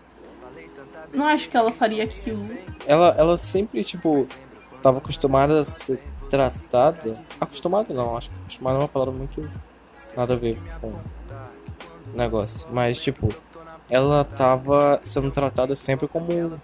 [1.13, 2.49] Não acho que ela faria aquilo.
[2.87, 4.27] Ela, ela sempre, tipo,
[4.83, 7.21] tava acostumada a ser tratada.
[7.41, 9.49] Acostumada não, acho que acostumada é uma palavra muito.
[10.17, 10.93] nada a ver com
[12.15, 12.67] negócio.
[12.73, 13.29] Mas, tipo,
[13.89, 16.59] ela tava sendo tratada sempre como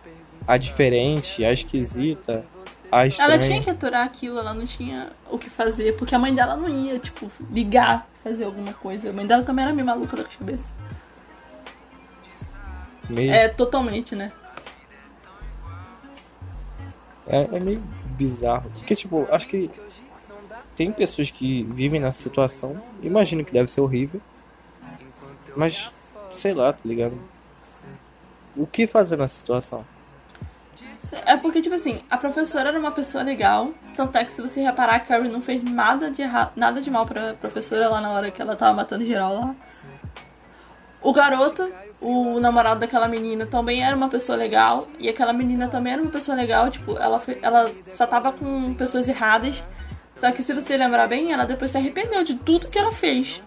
[0.47, 2.45] a diferente, a esquisita,
[2.91, 3.35] a estranha.
[3.35, 6.57] Ela tinha que aturar aquilo, ela não tinha o que fazer, porque a mãe dela
[6.57, 9.11] não ia, tipo, ligar, fazer alguma coisa.
[9.11, 10.73] A mãe dela também era meio maluca da cabeça.
[13.09, 14.33] Meio, É, totalmente, né?
[17.29, 17.83] É, é meio
[18.17, 18.71] bizarro.
[18.71, 19.71] Porque, tipo, acho que
[20.75, 22.81] tem pessoas que vivem nessa situação.
[23.03, 24.21] Imagino que deve ser horrível.
[25.57, 25.93] Mas,
[26.31, 27.19] sei lá, tá ligado?
[28.57, 29.85] O que fazer nessa situação?
[31.25, 33.73] É porque, tipo assim, a professora era uma pessoa legal.
[33.97, 36.23] Tanto é que se você reparar, a Carrie não fez nada de,
[36.55, 39.57] nada de mal pra professora lá na hora que ela tava matando geral lá.
[41.01, 44.87] O garoto, o namorado daquela menina, também era uma pessoa legal.
[44.99, 46.71] E aquela menina também era uma pessoa legal.
[46.71, 47.39] Tipo, ela, foi...
[47.43, 49.63] ela só tava com pessoas erradas.
[50.17, 53.43] Só que se você lembrar bem, ela depois se arrependeu de tudo que ela fez.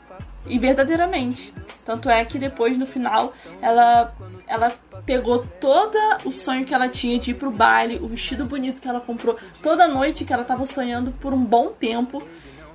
[0.46, 1.54] E verdadeiramente.
[1.86, 4.14] Tanto é que depois, no final, ela,
[4.48, 4.72] ela
[5.06, 8.88] pegou todo o sonho que ela tinha de ir pro baile, o vestido bonito que
[8.88, 12.22] ela comprou, toda noite que ela tava sonhando por um bom tempo.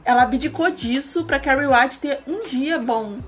[0.05, 3.19] Ela abdicou disso pra Carrie White ter um dia bom.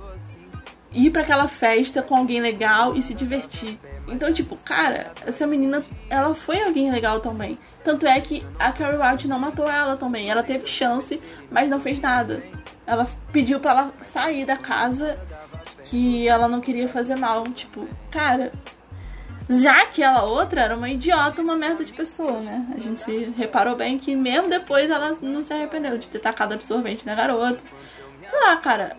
[0.90, 3.78] Ir pra aquela festa com alguém legal e se divertir.
[4.08, 7.58] Então, tipo, cara, essa menina, ela foi alguém legal também.
[7.84, 10.30] Tanto é que a Carrie White não matou ela também.
[10.30, 11.20] Ela teve chance,
[11.50, 12.42] mas não fez nada.
[12.86, 15.18] Ela pediu pra ela sair da casa
[15.84, 17.44] que ela não queria fazer mal.
[17.48, 18.50] Tipo, cara,
[19.48, 22.66] já que ela outra era uma idiota, uma merda de pessoa, né?
[22.74, 26.54] A gente se reparou bem que mesmo depois ela não se arrependeu de ter tacado
[26.54, 27.62] absorvente na garota.
[28.28, 28.96] Sei lá, cara,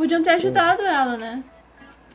[0.00, 0.36] podiam ter Sim.
[0.36, 1.44] ajudado ela, né?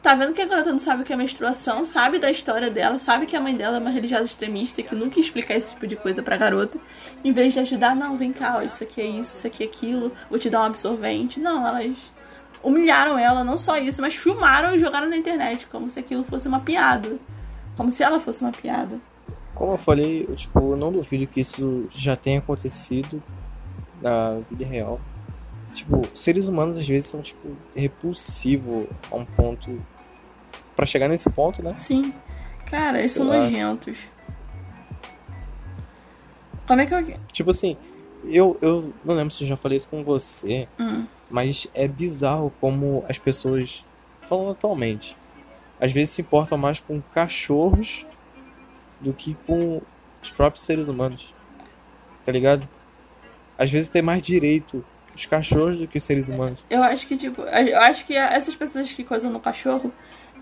[0.01, 2.97] Tá vendo que a garota não sabe o que é menstruação, sabe da história dela,
[2.97, 5.73] sabe que a mãe dela é uma religiosa extremista e que nunca ia explicar esse
[5.73, 6.79] tipo de coisa pra garota.
[7.23, 9.67] Em vez de ajudar, não, vem cá, ó, isso aqui é isso, isso aqui é
[9.67, 11.39] aquilo, vou te dar um absorvente.
[11.39, 11.95] Não, elas
[12.63, 16.47] humilharam ela, não só isso, mas filmaram e jogaram na internet, como se aquilo fosse
[16.47, 17.17] uma piada.
[17.77, 18.99] Como se ela fosse uma piada.
[19.53, 23.21] Como eu falei, eu, tipo, eu não duvido que isso já tenha acontecido
[24.01, 24.99] na vida real.
[25.75, 29.77] Tipo, seres humanos às vezes são, tipo, repulsivo a um ponto.
[30.75, 31.73] Pra chegar nesse ponto, né?
[31.77, 32.13] Sim.
[32.65, 33.37] Cara, eles são lá.
[33.37, 33.97] nojentos.
[36.67, 37.19] Como é que eu.
[37.31, 37.77] Tipo assim,
[38.25, 41.05] eu, eu não lembro se eu já falei isso com você, Hum.
[41.29, 43.85] mas é bizarro como as pessoas,
[44.21, 45.15] falando atualmente,
[45.79, 48.05] às vezes se importam mais com cachorros
[48.99, 49.81] do que com
[50.23, 51.33] os próprios seres humanos.
[52.23, 52.67] Tá ligado?
[53.57, 54.83] Às vezes tem mais direito
[55.15, 56.63] os cachorros do que os seres humanos.
[56.69, 59.91] Eu acho que, tipo, eu acho que essas pessoas que coisam no cachorro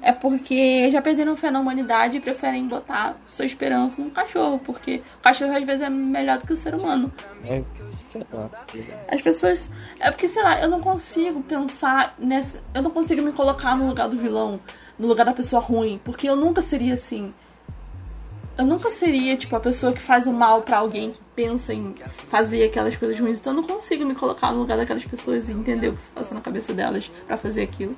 [0.04, 5.02] é porque já perderam fé na humanidade e preferem botar sua esperança no cachorro, porque
[5.20, 7.12] o cachorro às vezes é melhor do que o ser humano.
[7.46, 7.64] É,
[8.02, 8.50] sei lá.
[8.70, 8.98] sei lá.
[9.10, 9.70] As pessoas.
[10.00, 12.60] É porque, sei lá, eu não consigo pensar nessa.
[12.74, 14.60] Eu não consigo me colocar no lugar do vilão,
[15.00, 17.34] no lugar da pessoa ruim, porque eu nunca seria assim.
[18.58, 21.96] Eu nunca seria, tipo, a pessoa que faz o mal pra alguém que pensa em
[22.30, 23.39] fazer aquelas coisas ruins.
[23.39, 26.10] Então eu não consigo me colocar no lugar daquelas pessoas e entender o que se
[26.12, 27.96] passa na cabeça delas pra fazer aquilo.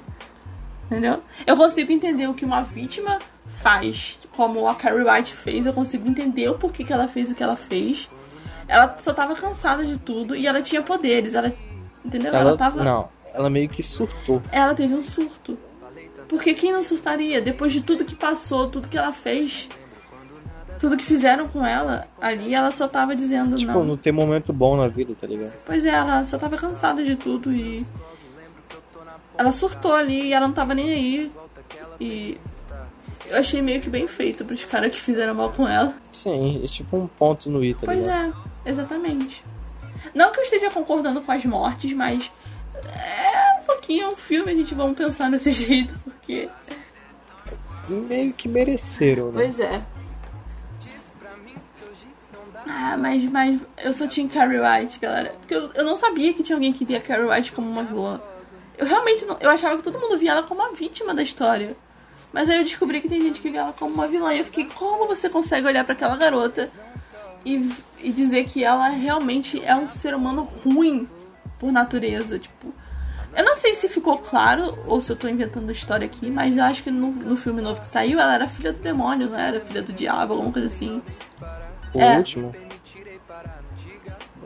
[0.86, 1.22] Entendeu?
[1.46, 5.66] Eu consigo entender o que uma vítima faz, como a Carrie White fez.
[5.66, 8.10] Eu consigo entender o porquê que ela fez o que ela fez.
[8.68, 11.34] Ela só tava cansada de tudo e ela tinha poderes.
[11.34, 11.54] Ela.
[12.04, 12.30] Entendeu?
[12.34, 12.84] Ela, Ela, tava.
[12.84, 14.42] não, ela meio que surtou.
[14.52, 15.58] Ela teve um surto.
[16.30, 17.42] Porque quem não surtaria?
[17.42, 19.68] Depois de tudo que passou, tudo que ela fez,
[20.86, 23.84] tudo que fizeram com ela ali, ela só tava dizendo Tipo, não.
[23.84, 25.54] não tem momento bom na vida, tá ligado?
[25.66, 27.84] Pois é, ela só tava cansada de tudo e.
[29.36, 31.32] Ela surtou ali e ela não tava nem aí.
[32.00, 32.38] E.
[33.30, 35.96] Eu achei meio que bem feito pros caras que fizeram mal com ela.
[36.12, 38.36] Sim, é tipo um ponto no i, tá Pois ligado?
[38.64, 39.44] é, exatamente.
[40.14, 42.32] Não que eu esteja concordando com as mortes, mas.
[42.86, 46.48] É um pouquinho um filme, a gente vamos pensar desse jeito, porque.
[47.90, 49.44] Meio que mereceram, né?
[49.44, 49.84] Pois é.
[52.88, 55.34] Ah, mas, mas eu sou Team Carrie White, galera.
[55.40, 58.22] Porque eu, eu não sabia que tinha alguém que via Carrie White como uma vilã.
[58.78, 59.38] Eu realmente não.
[59.40, 61.76] Eu achava que todo mundo via ela como uma vítima da história.
[62.32, 64.32] Mas aí eu descobri que tem gente que vê ela como uma vilã.
[64.36, 66.70] E eu fiquei, como você consegue olhar pra aquela garota
[67.44, 67.72] e,
[68.04, 71.10] e dizer que ela realmente é um ser humano ruim
[71.58, 72.38] por natureza?
[72.38, 72.72] Tipo.
[73.36, 76.56] Eu não sei se ficou claro ou se eu tô inventando a história aqui, mas
[76.56, 79.40] eu acho que no, no filme novo que saiu, ela era filha do demônio, não
[79.40, 79.60] era?
[79.60, 81.02] Filha do diabo, alguma coisa assim.
[81.96, 82.18] O É.
[82.18, 82.54] último.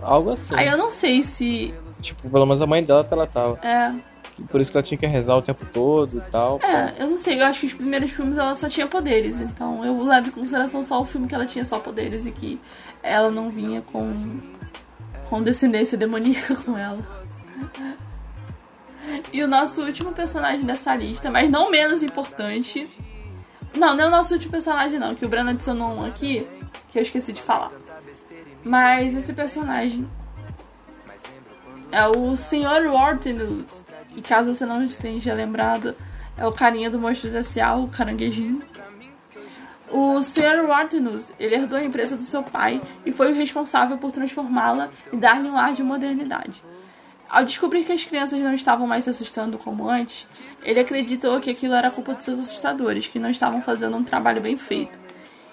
[0.02, 0.54] Algo assim.
[0.56, 1.74] Aí eu não sei se.
[2.02, 3.60] Tipo, pelo menos a mãe dela ela tava.
[3.66, 3.94] É.
[4.50, 6.60] Por isso que ela tinha que rezar o tempo todo e tal.
[6.64, 9.84] É, eu não sei, eu acho que os primeiros filmes ela só tinha poderes, então
[9.86, 12.58] eu levo em consideração só o filme que ela tinha só poderes e que
[13.04, 14.40] ela não vinha com.
[15.30, 17.00] com descendência demoníaca com ela.
[19.34, 22.88] E o nosso último personagem dessa lista, mas não menos importante.
[23.76, 26.48] Não, não é o nosso último personagem, não, que o Breno adicionou um aqui,
[26.90, 27.72] que eu esqueci de falar.
[28.64, 30.10] Mas esse personagem
[31.92, 32.88] é o Sr.
[32.92, 33.84] Wartenus.
[34.16, 35.96] E caso você não esteja lembrado,
[36.38, 38.64] é o carinha do Monstros S.A., o caranguejinho.
[39.92, 40.66] O Sr.
[40.68, 45.18] Wartenus, ele herdou a empresa do seu pai e foi o responsável por transformá-la e
[45.18, 46.64] dar-lhe um ar de modernidade.
[47.28, 50.28] Ao descobrir que as crianças não estavam mais se assustando como antes,
[50.64, 54.42] ele acreditou que aquilo era culpa dos seus assustadores, que não estavam fazendo um trabalho
[54.42, 55.00] bem feito.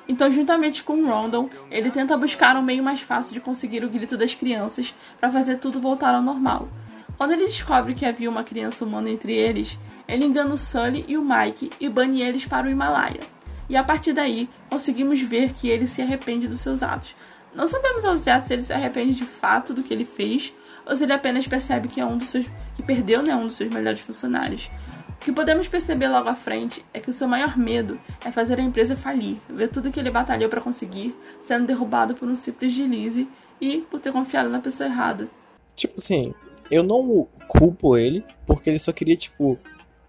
[0.08, 4.16] Então, juntamente com Rondon, ele tenta buscar um meio mais fácil de conseguir o grito
[4.16, 6.68] das crianças para fazer tudo voltar ao normal.
[7.16, 11.16] Quando ele descobre que havia uma criança humana entre eles, ele engana o Sully e
[11.16, 13.20] o Mike e bane eles para o Himalaia.
[13.68, 17.16] E a partir daí, conseguimos ver que ele se arrepende dos seus atos.
[17.54, 20.52] Não sabemos ao certo se ele se arrepende de fato do que ele fez
[20.84, 23.56] ou se ele apenas percebe que é um dos seus que perdeu né, um dos
[23.56, 24.70] seus melhores funcionários.
[25.16, 28.58] O que podemos perceber logo à frente é que o seu maior medo é fazer
[28.58, 32.72] a empresa falir, ver tudo que ele batalhou para conseguir sendo derrubado por um simples
[32.72, 33.28] deslize
[33.60, 35.28] e por ter confiado na pessoa errada.
[35.74, 36.32] Tipo assim,
[36.70, 39.58] eu não culpo ele, porque ele só queria, tipo,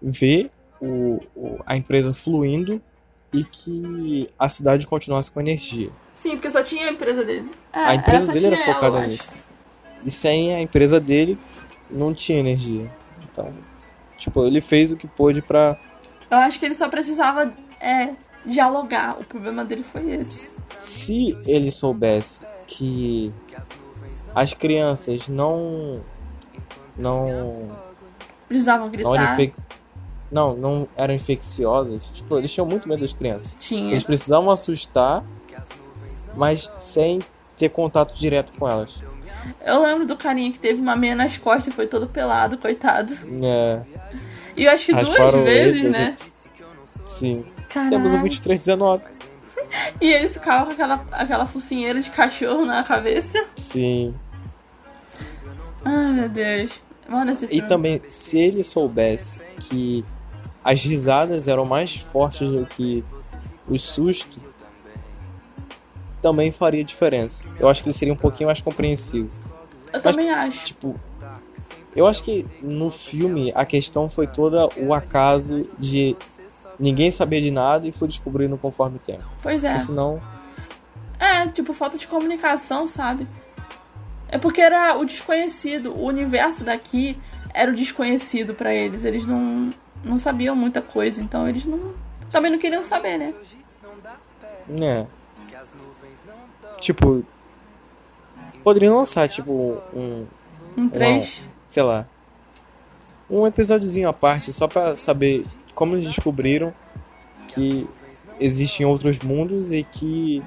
[0.00, 2.80] ver o, o- a empresa fluindo
[3.32, 5.90] e que a cidade continuasse com energia.
[6.14, 7.50] Sim, porque só tinha a empresa dele.
[7.72, 9.08] É, a empresa dele era tinha ela, focada eu acho.
[9.10, 9.36] nisso.
[10.04, 11.36] E sem a empresa dele,
[11.90, 12.90] não tinha energia.
[13.24, 13.52] Então,
[14.18, 15.78] tipo, ele fez o que pôde pra.
[16.30, 18.10] Eu acho que ele só precisava é,
[18.44, 19.18] dialogar.
[19.18, 20.48] O problema dele foi esse.
[20.78, 23.32] Se ele soubesse que
[24.34, 26.02] as crianças não.
[26.96, 27.70] Não.
[28.46, 29.40] Precisavam Não eram, gritar.
[29.40, 29.62] infec...
[30.30, 32.02] não, não eram infecciosas.
[32.12, 33.52] Tipo, eles tinham muito medo das crianças.
[33.58, 33.90] Tinha.
[33.90, 35.22] Eles precisavam assustar,
[36.34, 37.20] mas sem
[37.56, 39.00] ter contato direto com elas.
[39.64, 43.12] Eu lembro do carinha que teve uma meia nas costas e foi todo pelado, coitado.
[43.42, 43.80] É,
[44.56, 46.16] E eu acho que duas vezes, ele, né?
[47.06, 47.44] sim.
[47.68, 47.90] Caralho.
[47.90, 49.04] Temos o 2319.
[50.00, 53.44] E ele ficava com aquela, aquela focinheira de cachorro na cabeça.
[53.54, 54.14] Sim.
[55.84, 56.72] Ai, meu Deus.
[57.06, 57.68] Mano, esse E filme.
[57.68, 60.04] também, se ele soubesse que
[60.64, 63.04] as risadas eram mais fortes do que
[63.68, 64.38] os sustos,
[66.20, 67.48] também faria diferença.
[67.58, 69.30] Eu acho que ele seria um pouquinho mais compreensivo.
[69.92, 70.66] Eu também acho.
[70.66, 70.94] Tipo,
[71.94, 76.16] eu acho que no filme a questão foi toda o acaso de
[76.78, 79.24] ninguém saber de nada e foi descobrindo conforme o tempo.
[79.42, 79.70] Pois é.
[79.70, 80.20] Porque senão,
[81.18, 83.26] É, tipo, falta de comunicação, sabe?
[84.28, 85.92] É porque era o desconhecido.
[85.92, 87.18] O universo daqui
[87.52, 89.04] era o desconhecido pra eles.
[89.04, 89.72] Eles não,
[90.04, 91.94] não sabiam muita coisa, então eles não.
[92.30, 93.34] Também não queriam saber, né?
[94.68, 95.06] né?
[96.80, 97.24] Tipo,
[98.62, 100.26] poderiam lançar tipo um,
[100.76, 101.42] Um 3.
[101.68, 102.06] sei lá,
[103.28, 106.72] um episódiozinho à parte só pra saber como eles descobriram
[107.48, 107.86] que
[108.40, 110.42] existem outros mundos e que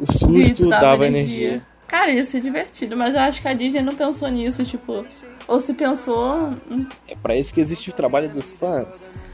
[0.00, 1.62] o susto dava, energia.
[1.86, 5.04] Cara, ia ser divertido, mas eu acho que a Disney não pensou nisso, tipo.
[5.48, 6.50] Ou se pensou.
[6.70, 9.24] hum, É pra isso que existe o trabalho dos fãs.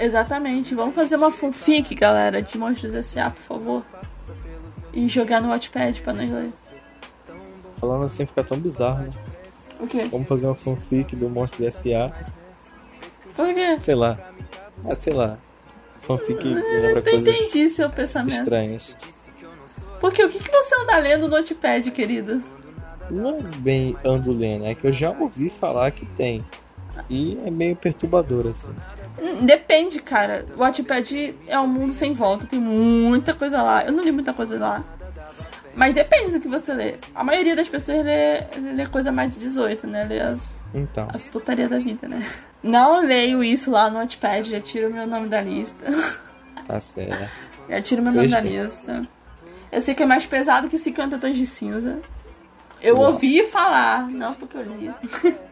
[0.00, 0.74] Exatamente.
[0.74, 3.84] Vamos fazer uma fanfic, galera, de Monstros S.A., por favor.
[4.92, 6.52] E jogar no Watchpad pra nós ler.
[7.76, 9.10] Falando assim fica tão bizarro, né?
[9.78, 10.02] O quê?
[10.10, 12.12] Vamos fazer uma fanfic do Monstro S.A.
[13.36, 13.76] Por quê?
[13.80, 14.18] Sei lá.
[14.84, 15.38] Ah, sei lá.
[15.96, 18.34] Fanfic me lembra Não coisas entendi seu pensamento.
[18.34, 18.96] estranhas.
[20.00, 22.42] Porque o que, que você anda lendo no Notepad, querido?
[23.10, 26.44] Não é bem ando lendo, é que eu já ouvi falar que tem.
[27.08, 28.74] E é meio perturbador, assim.
[29.42, 30.46] Depende, cara.
[30.56, 33.84] O Wattpad é um mundo sem volta, tem muita coisa lá.
[33.84, 34.84] Eu não li muita coisa lá.
[35.74, 36.94] Mas depende do que você lê.
[37.14, 38.40] A maioria das pessoas lê,
[38.74, 40.04] lê coisa mais de 18, né?
[40.04, 41.08] Lê as, Então.
[41.14, 42.26] as putaria da vida, né?
[42.62, 45.86] Não leio isso lá no Wattpad, já tiro meu nome da lista.
[46.66, 47.28] Tá certo.
[47.68, 48.64] Já tiro meu nome da Veja.
[48.64, 49.08] lista.
[49.72, 51.98] Eu sei que é mais pesado que 50 tons de cinza.
[52.80, 53.12] Eu Uau.
[53.12, 54.90] ouvi falar, não porque eu li.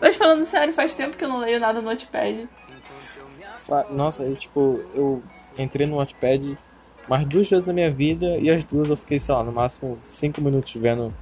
[0.00, 2.48] Mas falando sério, faz tempo que eu não leio nada no Notepad.
[3.60, 5.22] Fa- Nossa, eu, tipo, eu
[5.56, 6.58] entrei no Wattpad
[7.08, 9.96] mais duas vezes na minha vida e as duas eu fiquei, sei lá, no máximo
[10.00, 11.14] cinco minutos vendo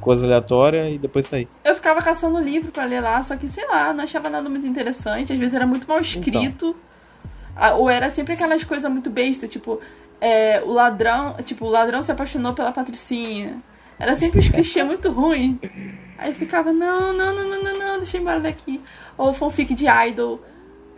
[0.00, 1.46] coisa aleatória e depois saí.
[1.64, 4.66] Eu ficava caçando livro pra ler lá, só que sei lá, não achava nada muito
[4.66, 5.32] interessante.
[5.32, 6.74] Às vezes era muito mal escrito.
[7.54, 9.78] Ah, Ou era sempre aquelas coisas muito bestas, tipo,
[10.20, 11.34] é, o ladrão.
[11.44, 13.60] Tipo, o ladrão se apaixonou pela patricinha.
[14.02, 15.60] Era sempre os clichês muito ruim.
[16.18, 18.80] Aí ficava, não, não, não, não, não, não, deixa eu ir embora daqui.
[19.16, 20.40] Ou fanfic de idol.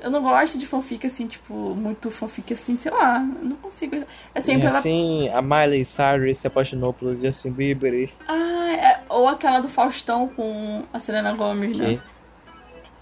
[0.01, 3.17] Eu não gosto de fanfic assim, tipo, muito fanfic assim, sei lá.
[3.19, 3.95] Eu não consigo.
[4.35, 4.79] É sempre ela.
[4.79, 8.11] assim, a Miley Cyrus se apaixonou pelo Justin Bieber.
[8.27, 12.01] Ah, é- ou aquela do Faustão com a Selena Gomez, né?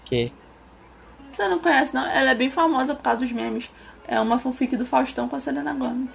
[0.03, 0.27] Que?
[0.27, 0.33] Que?
[1.31, 2.05] Você não conhece, não?
[2.05, 3.71] Ela é bem famosa por causa dos memes.
[4.05, 6.09] É uma fanfic do Faustão com a Selena Gomez.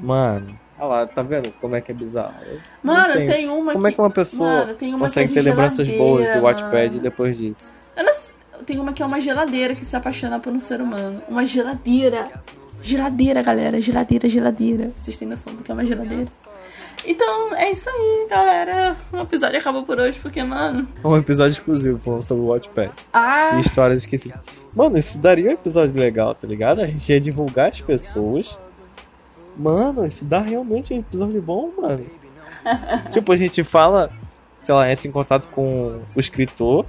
[0.00, 2.34] Mano, olha lá, tá vendo como é que é bizarro?
[2.46, 3.90] Eu Mano, tenho- tem uma Como que...
[3.90, 7.00] é que uma pessoa Mano, uma consegue é ter lembranças boas do mano.
[7.00, 7.74] depois disso?
[7.96, 8.28] Eu não sei-
[8.66, 11.22] Tem uma que é uma geladeira que se apaixona por um ser humano.
[11.28, 12.28] Uma geladeira.
[12.82, 13.80] Geladeira, galera.
[13.80, 14.90] Geladeira, geladeira.
[15.00, 16.26] Vocês têm noção do que é uma geladeira?
[17.06, 18.96] Então, é isso aí, galera.
[19.12, 20.86] O episódio acabou por hoje, porque, mano...
[21.04, 22.90] Um episódio exclusivo falando sobre o Wattpad.
[23.12, 24.40] Ah, E histórias esquecidas.
[24.74, 26.80] Mano, isso daria um episódio legal, tá ligado?
[26.80, 28.58] A gente ia divulgar as pessoas.
[29.58, 32.06] Mano, isso dá realmente um episódio bom, mano.
[33.10, 34.10] tipo, a gente fala,
[34.60, 36.86] sei lá, entra em contato com o escritor,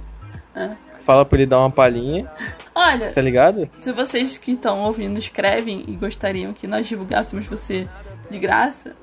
[1.00, 2.30] fala pra ele dar uma palhinha,
[2.74, 3.68] olha, tá ligado?
[3.78, 7.88] se vocês que estão ouvindo escrevem e gostariam que nós divulgássemos você
[8.30, 8.94] de graça...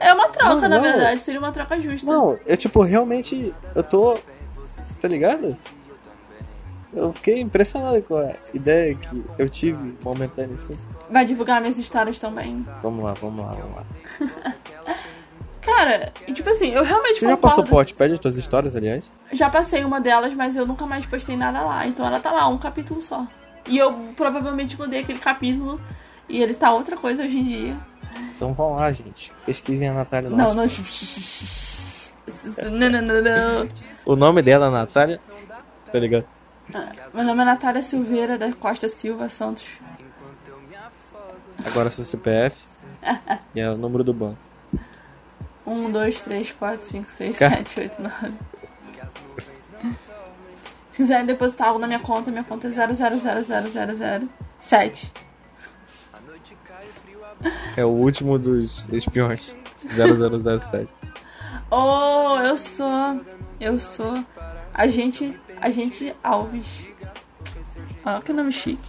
[0.00, 0.82] É uma troca, Não, na não.
[0.82, 1.20] verdade.
[1.20, 2.06] Seria uma troca justa.
[2.06, 4.18] Não, eu tipo, realmente, eu tô.
[5.00, 5.56] Tá ligado?
[6.92, 10.76] Eu fiquei impressionado com a ideia que eu tive momentânea assim.
[11.10, 12.64] Vai divulgar minhas histórias também.
[12.82, 14.54] Vamos lá, vamos lá, vamos lá.
[15.66, 19.10] Cara, tipo assim, eu realmente Você já passou pro Wattpad as tuas histórias, aliás?
[19.32, 21.84] Já passei uma delas, mas eu nunca mais postei nada lá.
[21.86, 23.26] Então ela tá lá, um capítulo só.
[23.66, 25.80] E eu provavelmente mudei aquele capítulo
[26.28, 27.76] e ele tá outra coisa hoje em dia.
[28.36, 29.32] Então vão lá, gente.
[29.44, 30.66] Pesquisem a Natália Não, não.
[32.70, 33.68] Não, não, não, não.
[34.04, 35.20] O nome dela, Natália,
[35.90, 36.26] tá ligado?
[36.74, 39.64] Ah, Meu nome é Natália Silveira da Costa Silva Santos.
[41.64, 42.62] Agora seu CPF
[43.54, 44.36] e é o número do banco.
[45.66, 47.56] 1, 2, 3, 4, 5, 6, Cara.
[47.56, 48.32] 7, 8, 9.
[50.90, 55.12] Se quiserem depositar algo na minha conta, minha conta é 000007.
[57.76, 59.54] É o último dos espiões.
[59.86, 60.88] 0007.
[61.70, 63.20] Oh, eu sou.
[63.60, 64.24] Eu sou.
[64.72, 65.38] Agente.
[65.60, 66.88] Agente Alves.
[68.04, 68.88] Ah, que nome chique.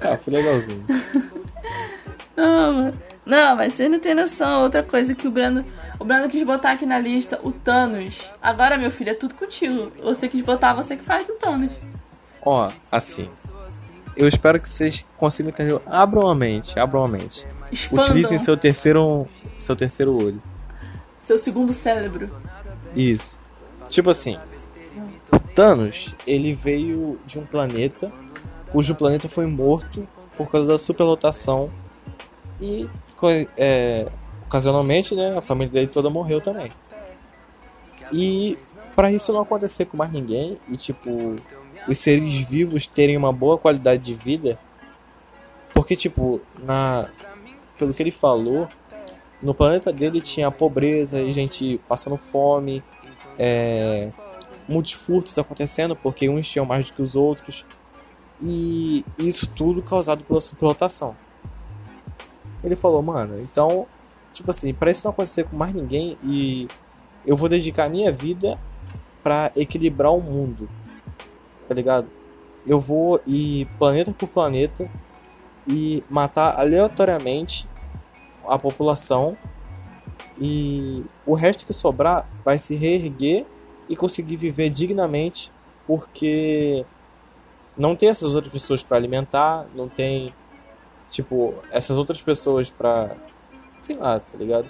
[0.02, 0.84] Ah, foi legalzinho.
[3.26, 4.62] Não, mas você não tem noção.
[4.62, 5.64] Outra coisa que o Brando.
[5.98, 8.30] O Brando quis botar aqui na lista, o Thanos.
[8.40, 9.92] Agora, meu filho, é tudo contigo.
[10.02, 11.72] Você quis botar, você que faz do Thanos.
[12.42, 13.28] Ó, assim.
[14.16, 15.80] Eu espero que vocês consigam entender.
[15.86, 17.46] Abram a mente, abram a mente.
[17.70, 19.28] Expandam Utilizem seu terceiro.
[19.56, 20.42] seu terceiro olho.
[21.20, 22.34] seu segundo cérebro.
[22.96, 23.38] Isso.
[23.88, 24.38] Tipo assim.
[25.32, 28.10] O Thanos, ele veio de um planeta
[28.72, 30.06] cujo planeta foi morto
[30.36, 31.70] por causa da superlotação
[32.60, 32.88] e
[33.56, 34.06] é,
[34.46, 36.72] ocasionalmente, né, a família dele toda morreu também.
[38.12, 38.58] E
[38.96, 41.36] para isso não acontecer com mais ninguém e tipo
[41.88, 44.58] os seres vivos terem uma boa qualidade de vida,
[45.72, 47.08] porque tipo na
[47.78, 48.68] pelo que ele falou,
[49.40, 52.82] no planeta dele tinha pobreza e gente passando fome,
[53.38, 54.10] é,
[54.68, 57.64] muitos furtos acontecendo porque uns tinham mais do que os outros
[58.42, 61.14] e isso tudo causado pela superlotação.
[62.62, 63.86] Ele falou, mano, então,
[64.32, 66.68] tipo assim, pra isso não acontecer com mais ninguém e
[67.26, 68.58] eu vou dedicar minha vida
[69.22, 70.68] pra equilibrar o mundo.
[71.66, 72.08] Tá ligado?
[72.66, 74.90] Eu vou ir planeta por planeta
[75.66, 77.68] e matar aleatoriamente
[78.46, 79.36] a população
[80.38, 83.46] e o resto que sobrar vai se reerguer
[83.88, 85.52] e conseguir viver dignamente
[85.86, 86.84] porque
[87.80, 90.34] não tem essas outras pessoas pra alimentar, não tem
[91.08, 93.16] tipo essas outras pessoas pra
[93.80, 94.68] sei lá, tá ligado?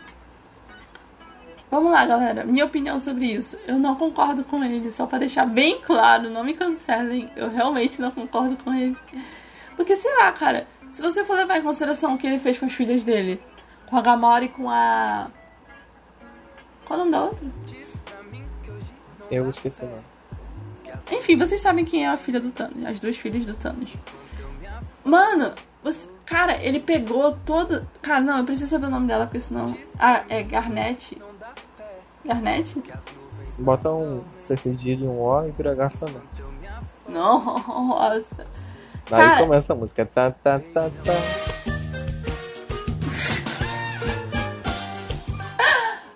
[1.71, 2.45] Vamos lá, galera.
[2.45, 3.57] Minha opinião sobre isso.
[3.67, 4.91] Eu não concordo com ele.
[4.91, 7.31] Só pra deixar bem claro, não me cancelem.
[7.37, 8.97] Eu realmente não concordo com ele.
[9.77, 10.67] Porque, sei lá, cara.
[10.91, 13.41] Se você for levar em consideração o que ele fez com as filhas dele.
[13.89, 15.31] Com a Gamora e com a...
[16.85, 17.47] Qual o nome da outra?
[19.31, 20.10] Eu esqueci não.
[21.11, 22.85] Enfim, vocês sabem quem é a filha do Thanos.
[22.87, 23.93] As duas filhas do Thanos.
[25.05, 26.09] Mano, você...
[26.27, 27.87] Cara, ele pegou toda...
[28.01, 29.77] Cara, não, eu preciso saber o nome dela, porque senão...
[29.99, 31.19] Ah, é Garnet.
[32.25, 32.81] Garnet?
[33.59, 36.45] Bota um C cedilha e um O e vira garçonete.
[37.09, 38.43] Nossa.
[38.43, 38.47] Aí
[39.11, 40.07] Cara- começa a música.
[40.07, 41.13] Tá, tá, tá, tá.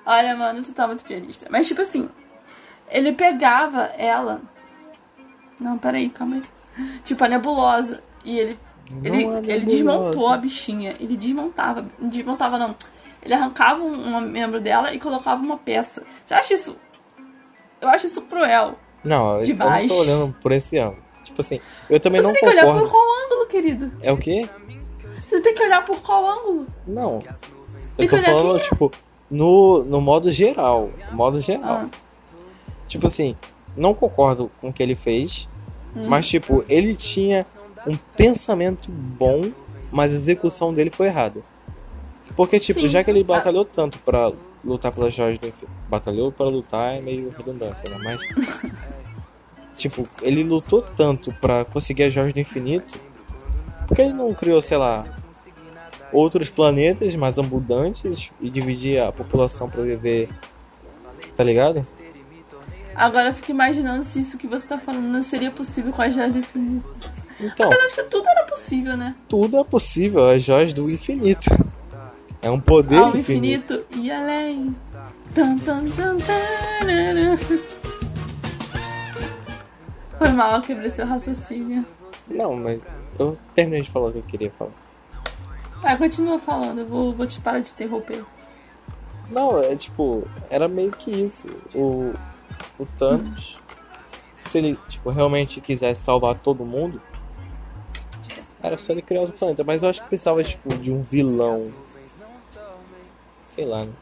[0.07, 1.47] Olha, mano, tu tá muito pianista.
[1.51, 2.09] Mas, tipo assim,
[2.89, 4.41] ele pegava ela.
[5.65, 6.43] Não, peraí, calma aí.
[7.05, 8.03] Tipo, a nebulosa.
[8.25, 8.59] E ele.
[9.03, 10.95] Ele, Não é ele desmontou a bichinha.
[11.01, 11.87] Ele desmontava.
[11.99, 12.75] Não desmontava, não.
[13.23, 16.03] Ele arrancava um, um membro dela e colocava uma peça.
[16.25, 16.77] Você acha isso.
[17.81, 18.75] Eu acho isso cruel.
[19.03, 19.89] Não, eu Demais.
[19.89, 21.03] não tô olhando por esse ângulo.
[21.23, 21.59] Tipo assim,
[21.89, 22.91] eu também Você não tem que olhar por concordo.
[22.91, 23.93] qual ângulo, querido?
[24.03, 24.47] É o quê?
[25.27, 26.67] Você tem que olhar por qual ângulo?
[26.87, 27.21] Não.
[27.97, 28.91] Tem Eu tô falando, quem tipo,
[29.31, 30.91] no, no modo geral.
[31.11, 31.87] No modo geral.
[31.87, 31.89] Ah,
[32.87, 33.35] Tipo assim,
[33.75, 35.49] não concordo com o que ele fez,
[35.97, 36.07] Hum.
[36.09, 37.47] mas tipo, ele tinha
[37.87, 39.43] um pensamento bom,
[39.93, 41.43] mas a execução dele foi errada.
[42.37, 42.89] Porque, tipo, Sim.
[42.89, 44.33] já que ele batalhou tanto pra
[44.65, 45.73] lutar pelas joias do infinito.
[45.89, 47.99] Batalhou pra lutar é meio redundância, né?
[48.03, 48.21] Mas.
[49.77, 52.99] tipo, ele lutou tanto pra conseguir as joias do infinito.
[53.87, 55.05] Por que ele não criou, sei lá,
[56.11, 60.29] outros planetas mais abundantes e dividir a população pra viver.
[61.37, 61.87] Tá ligado?
[62.95, 66.09] Agora eu fico imaginando se isso que você tá falando não seria possível com a
[66.09, 66.89] Joia do Infinito.
[67.41, 67.67] Então.
[67.67, 69.15] Apesar de que tudo era possível, né?
[69.29, 71.47] tudo é possível, as joias do infinito.
[72.41, 73.75] É um poder Ao infinito.
[73.75, 74.77] infinito e além.
[75.35, 77.37] Tan, tan, tan, tarará.
[80.19, 81.85] Foi mal, eu quebrei seu raciocínio.
[82.29, 82.81] Não, mas
[83.19, 84.71] eu terminei de falar o que eu queria falar.
[85.83, 88.25] Vai, continua falando, eu vou, vou te parar de interromper.
[89.31, 91.49] Não, é tipo, era meio que isso.
[91.75, 92.15] O,
[92.79, 93.59] o Thanos,
[94.37, 97.01] se ele tipo, realmente quisesse salvar todo mundo,
[98.63, 99.63] era só ele criar outro planeta.
[99.65, 101.71] Mas eu acho que precisava tipo, de um vilão.
[103.45, 103.93] Sei lá, né?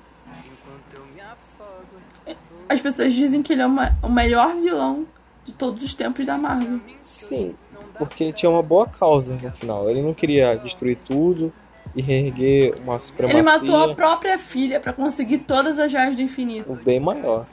[2.69, 5.07] As pessoas dizem que ele é uma- o melhor vilão
[5.45, 6.81] de todos os tempos da Marvel.
[7.03, 7.55] Sim,
[7.99, 9.91] porque ele tinha uma boa causa no final.
[9.91, 11.53] Ele não queria destruir tudo
[11.95, 13.41] e reerguer uma supremacia.
[13.41, 16.73] Ele matou a própria filha pra conseguir todas as joias do infinito.
[16.73, 17.47] o bem maior.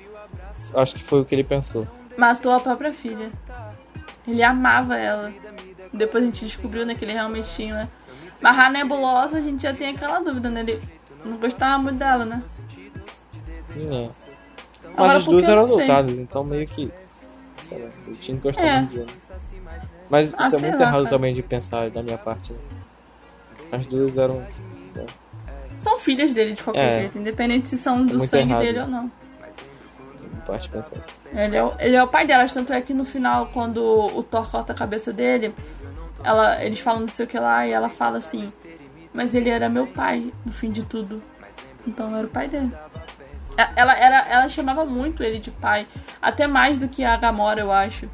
[0.74, 1.88] Acho que foi o que ele pensou.
[2.17, 3.30] Matou a própria filha.
[4.28, 5.34] Ele amava ela.
[5.93, 7.74] Depois a gente descobriu né, que ele realmente tinha.
[7.74, 7.89] né?
[8.41, 10.61] Mas a nebulosa a gente já tem aquela dúvida, né?
[10.61, 10.82] Ele
[11.26, 12.43] não gostava muito dela, né?
[13.76, 14.09] É.
[14.84, 16.91] Mas Agora, as duas eram não adotadas, então meio que.
[17.57, 18.80] Sei lá, eu tinha que gostar É.
[18.80, 19.05] muito de uma.
[20.09, 21.09] Mas Ah, isso é muito lá, errado cara.
[21.09, 22.53] também de pensar da minha parte.
[22.53, 22.59] né?
[23.72, 24.45] As duas eram.
[25.80, 26.99] São filhas dele de qualquer É.
[27.01, 28.61] jeito, independente se são do muito sangue errado.
[28.63, 29.11] dele ou não.
[30.49, 31.27] Parte.
[31.31, 34.23] Ele é, o, ele é o pai delas, tanto é que no final, quando o
[34.23, 35.53] Thor corta a cabeça dele,
[36.23, 38.51] ela, eles falam não sei o que lá e ela fala assim:
[39.13, 41.21] Mas ele era meu pai, no fim de tudo.
[41.87, 42.71] Então eu era o pai dele.
[43.75, 45.85] Ela, era, ela chamava muito ele de pai.
[46.21, 48.09] Até mais do que a Gamora, eu acho.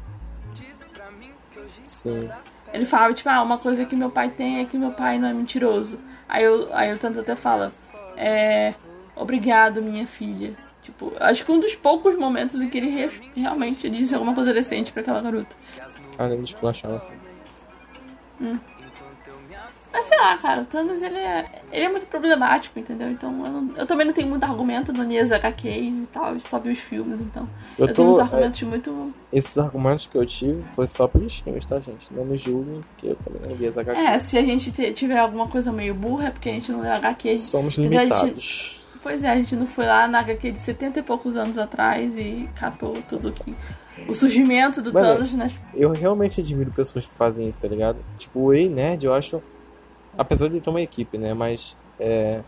[1.86, 2.28] Sim.
[2.72, 5.28] Ele falava, tipo, ah, uma coisa que meu pai tem é que meu pai não
[5.28, 5.98] é mentiroso.
[6.28, 7.72] Aí eu, aí o Thanos até fala,
[8.16, 8.74] é.
[9.14, 10.54] Obrigado, minha filha.
[10.86, 14.54] Tipo, acho que um dos poucos momentos em que ele re realmente disse alguma coisa
[14.54, 15.56] decente pra aquela garota.
[16.16, 17.10] Além de esculachar assim.
[18.40, 18.56] Hum.
[19.92, 23.10] Mas sei lá, cara, o Thanos ele é, ele é muito problemático, entendeu?
[23.10, 26.40] Então eu, não, eu também não tenho muito argumento no Nias HQs e tal, eu
[26.40, 27.48] só vi os filmes, então.
[27.76, 29.14] Eu, eu tô, tenho uns argumentos é, muito.
[29.32, 32.14] Esses argumentos que eu tive foi só pelos filmes, tá, gente?
[32.14, 34.06] Não me julguem, porque eu também não vi as HQs.
[34.06, 36.90] É, se a gente tiver alguma coisa meio burra, é porque a gente não lê
[36.90, 37.40] HQs.
[37.40, 38.85] Somos limitados.
[39.06, 42.18] Pois é, a gente não foi lá na HQ de 70 e poucos anos atrás
[42.18, 43.54] e catou tudo que.
[44.08, 45.48] O surgimento do Mano, Thanos, né?
[45.72, 47.98] Eu realmente admiro pessoas que fazem isso, tá ligado?
[48.18, 49.40] Tipo, o Ei Nerd, eu acho.
[50.18, 51.32] Apesar de ter uma equipe, né?
[51.34, 51.76] Mas.
[52.00, 52.40] É,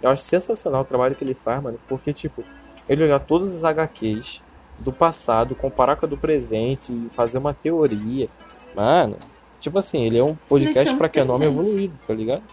[0.00, 1.80] eu acho sensacional o trabalho que ele faz, mano.
[1.88, 2.44] Porque, tipo,
[2.88, 4.40] ele olhar todos os HQs
[4.78, 8.28] do passado, comparar com a do presente e fazer uma teoria.
[8.72, 9.16] Mano,
[9.58, 12.44] tipo assim, ele é um podcast pra que é nome evoluído, tá ligado?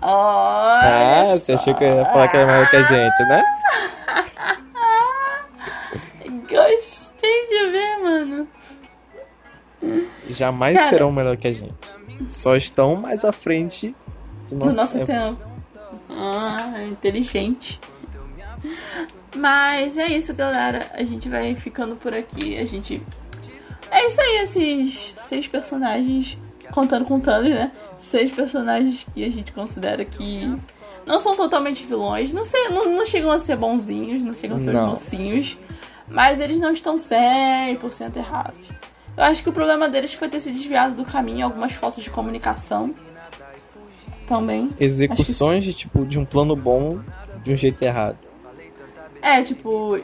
[0.00, 3.44] Olha ah, você achou que eu ia falar que era maior que a gente, né?
[6.48, 8.48] Gostei de ver, mano.
[10.30, 11.98] Jamais Cara, serão melhor que a gente.
[12.28, 13.94] Só estão mais à frente
[14.48, 15.06] do nosso, nosso tempo.
[15.06, 15.42] tempo.
[16.10, 17.80] Ah, inteligente.
[19.36, 20.86] Mas é isso, galera.
[20.94, 22.58] A gente vai ficando por aqui.
[22.58, 23.02] A gente.
[23.90, 26.38] É isso aí, esses seis personagens
[26.72, 27.72] contando com Thanos, né?
[28.10, 30.56] Seis personagens que a gente considera que
[31.06, 34.60] não são totalmente vilões, não, sei, não, não chegam a ser bonzinhos, não chegam a
[34.60, 34.88] ser não.
[34.88, 35.56] mocinhos,
[36.06, 38.60] mas eles não estão 100% errados.
[39.16, 42.10] Eu acho que o problema deles foi ter se desviado do caminho, algumas faltas de
[42.10, 42.94] comunicação
[44.26, 44.68] também.
[44.78, 45.70] Execuções que...
[45.70, 47.00] de tipo de um plano bom
[47.42, 48.18] de um jeito errado.
[49.20, 49.98] É, tipo,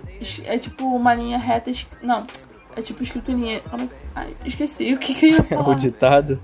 [0.44, 1.70] é tipo uma linha reta,
[2.02, 2.26] não,
[2.74, 3.62] é tipo escrito em linha,
[4.14, 5.68] Ai, esqueci o que, que eu ia falar.
[5.68, 6.40] o ditado.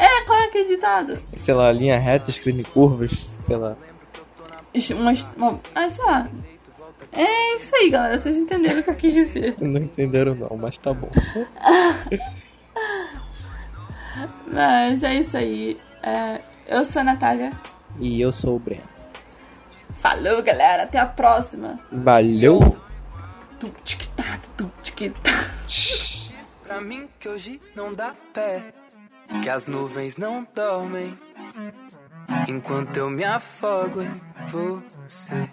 [0.00, 1.22] É, qual é aquele ditado?
[1.36, 3.76] Sei lá, linha reta, escrita em curvas, sei lá.
[4.92, 6.26] Uma, uma, ah, sei lá.
[7.12, 8.18] É isso aí, galera.
[8.18, 9.56] Vocês entenderam o que eu quis dizer.
[9.60, 11.10] Não entenderam não, mas tá bom.
[14.46, 15.76] mas é isso aí.
[16.02, 17.52] É, eu sou a Natália.
[17.98, 18.88] E eu sou o Breno.
[20.00, 20.84] Falou, galera.
[20.84, 21.78] Até a próxima.
[21.92, 22.74] Valeu.
[26.64, 28.72] Pra mim que hoje não dá pé
[29.42, 31.12] que as nuvens não dormem
[32.48, 34.12] enquanto eu me afogo em
[34.48, 35.48] você.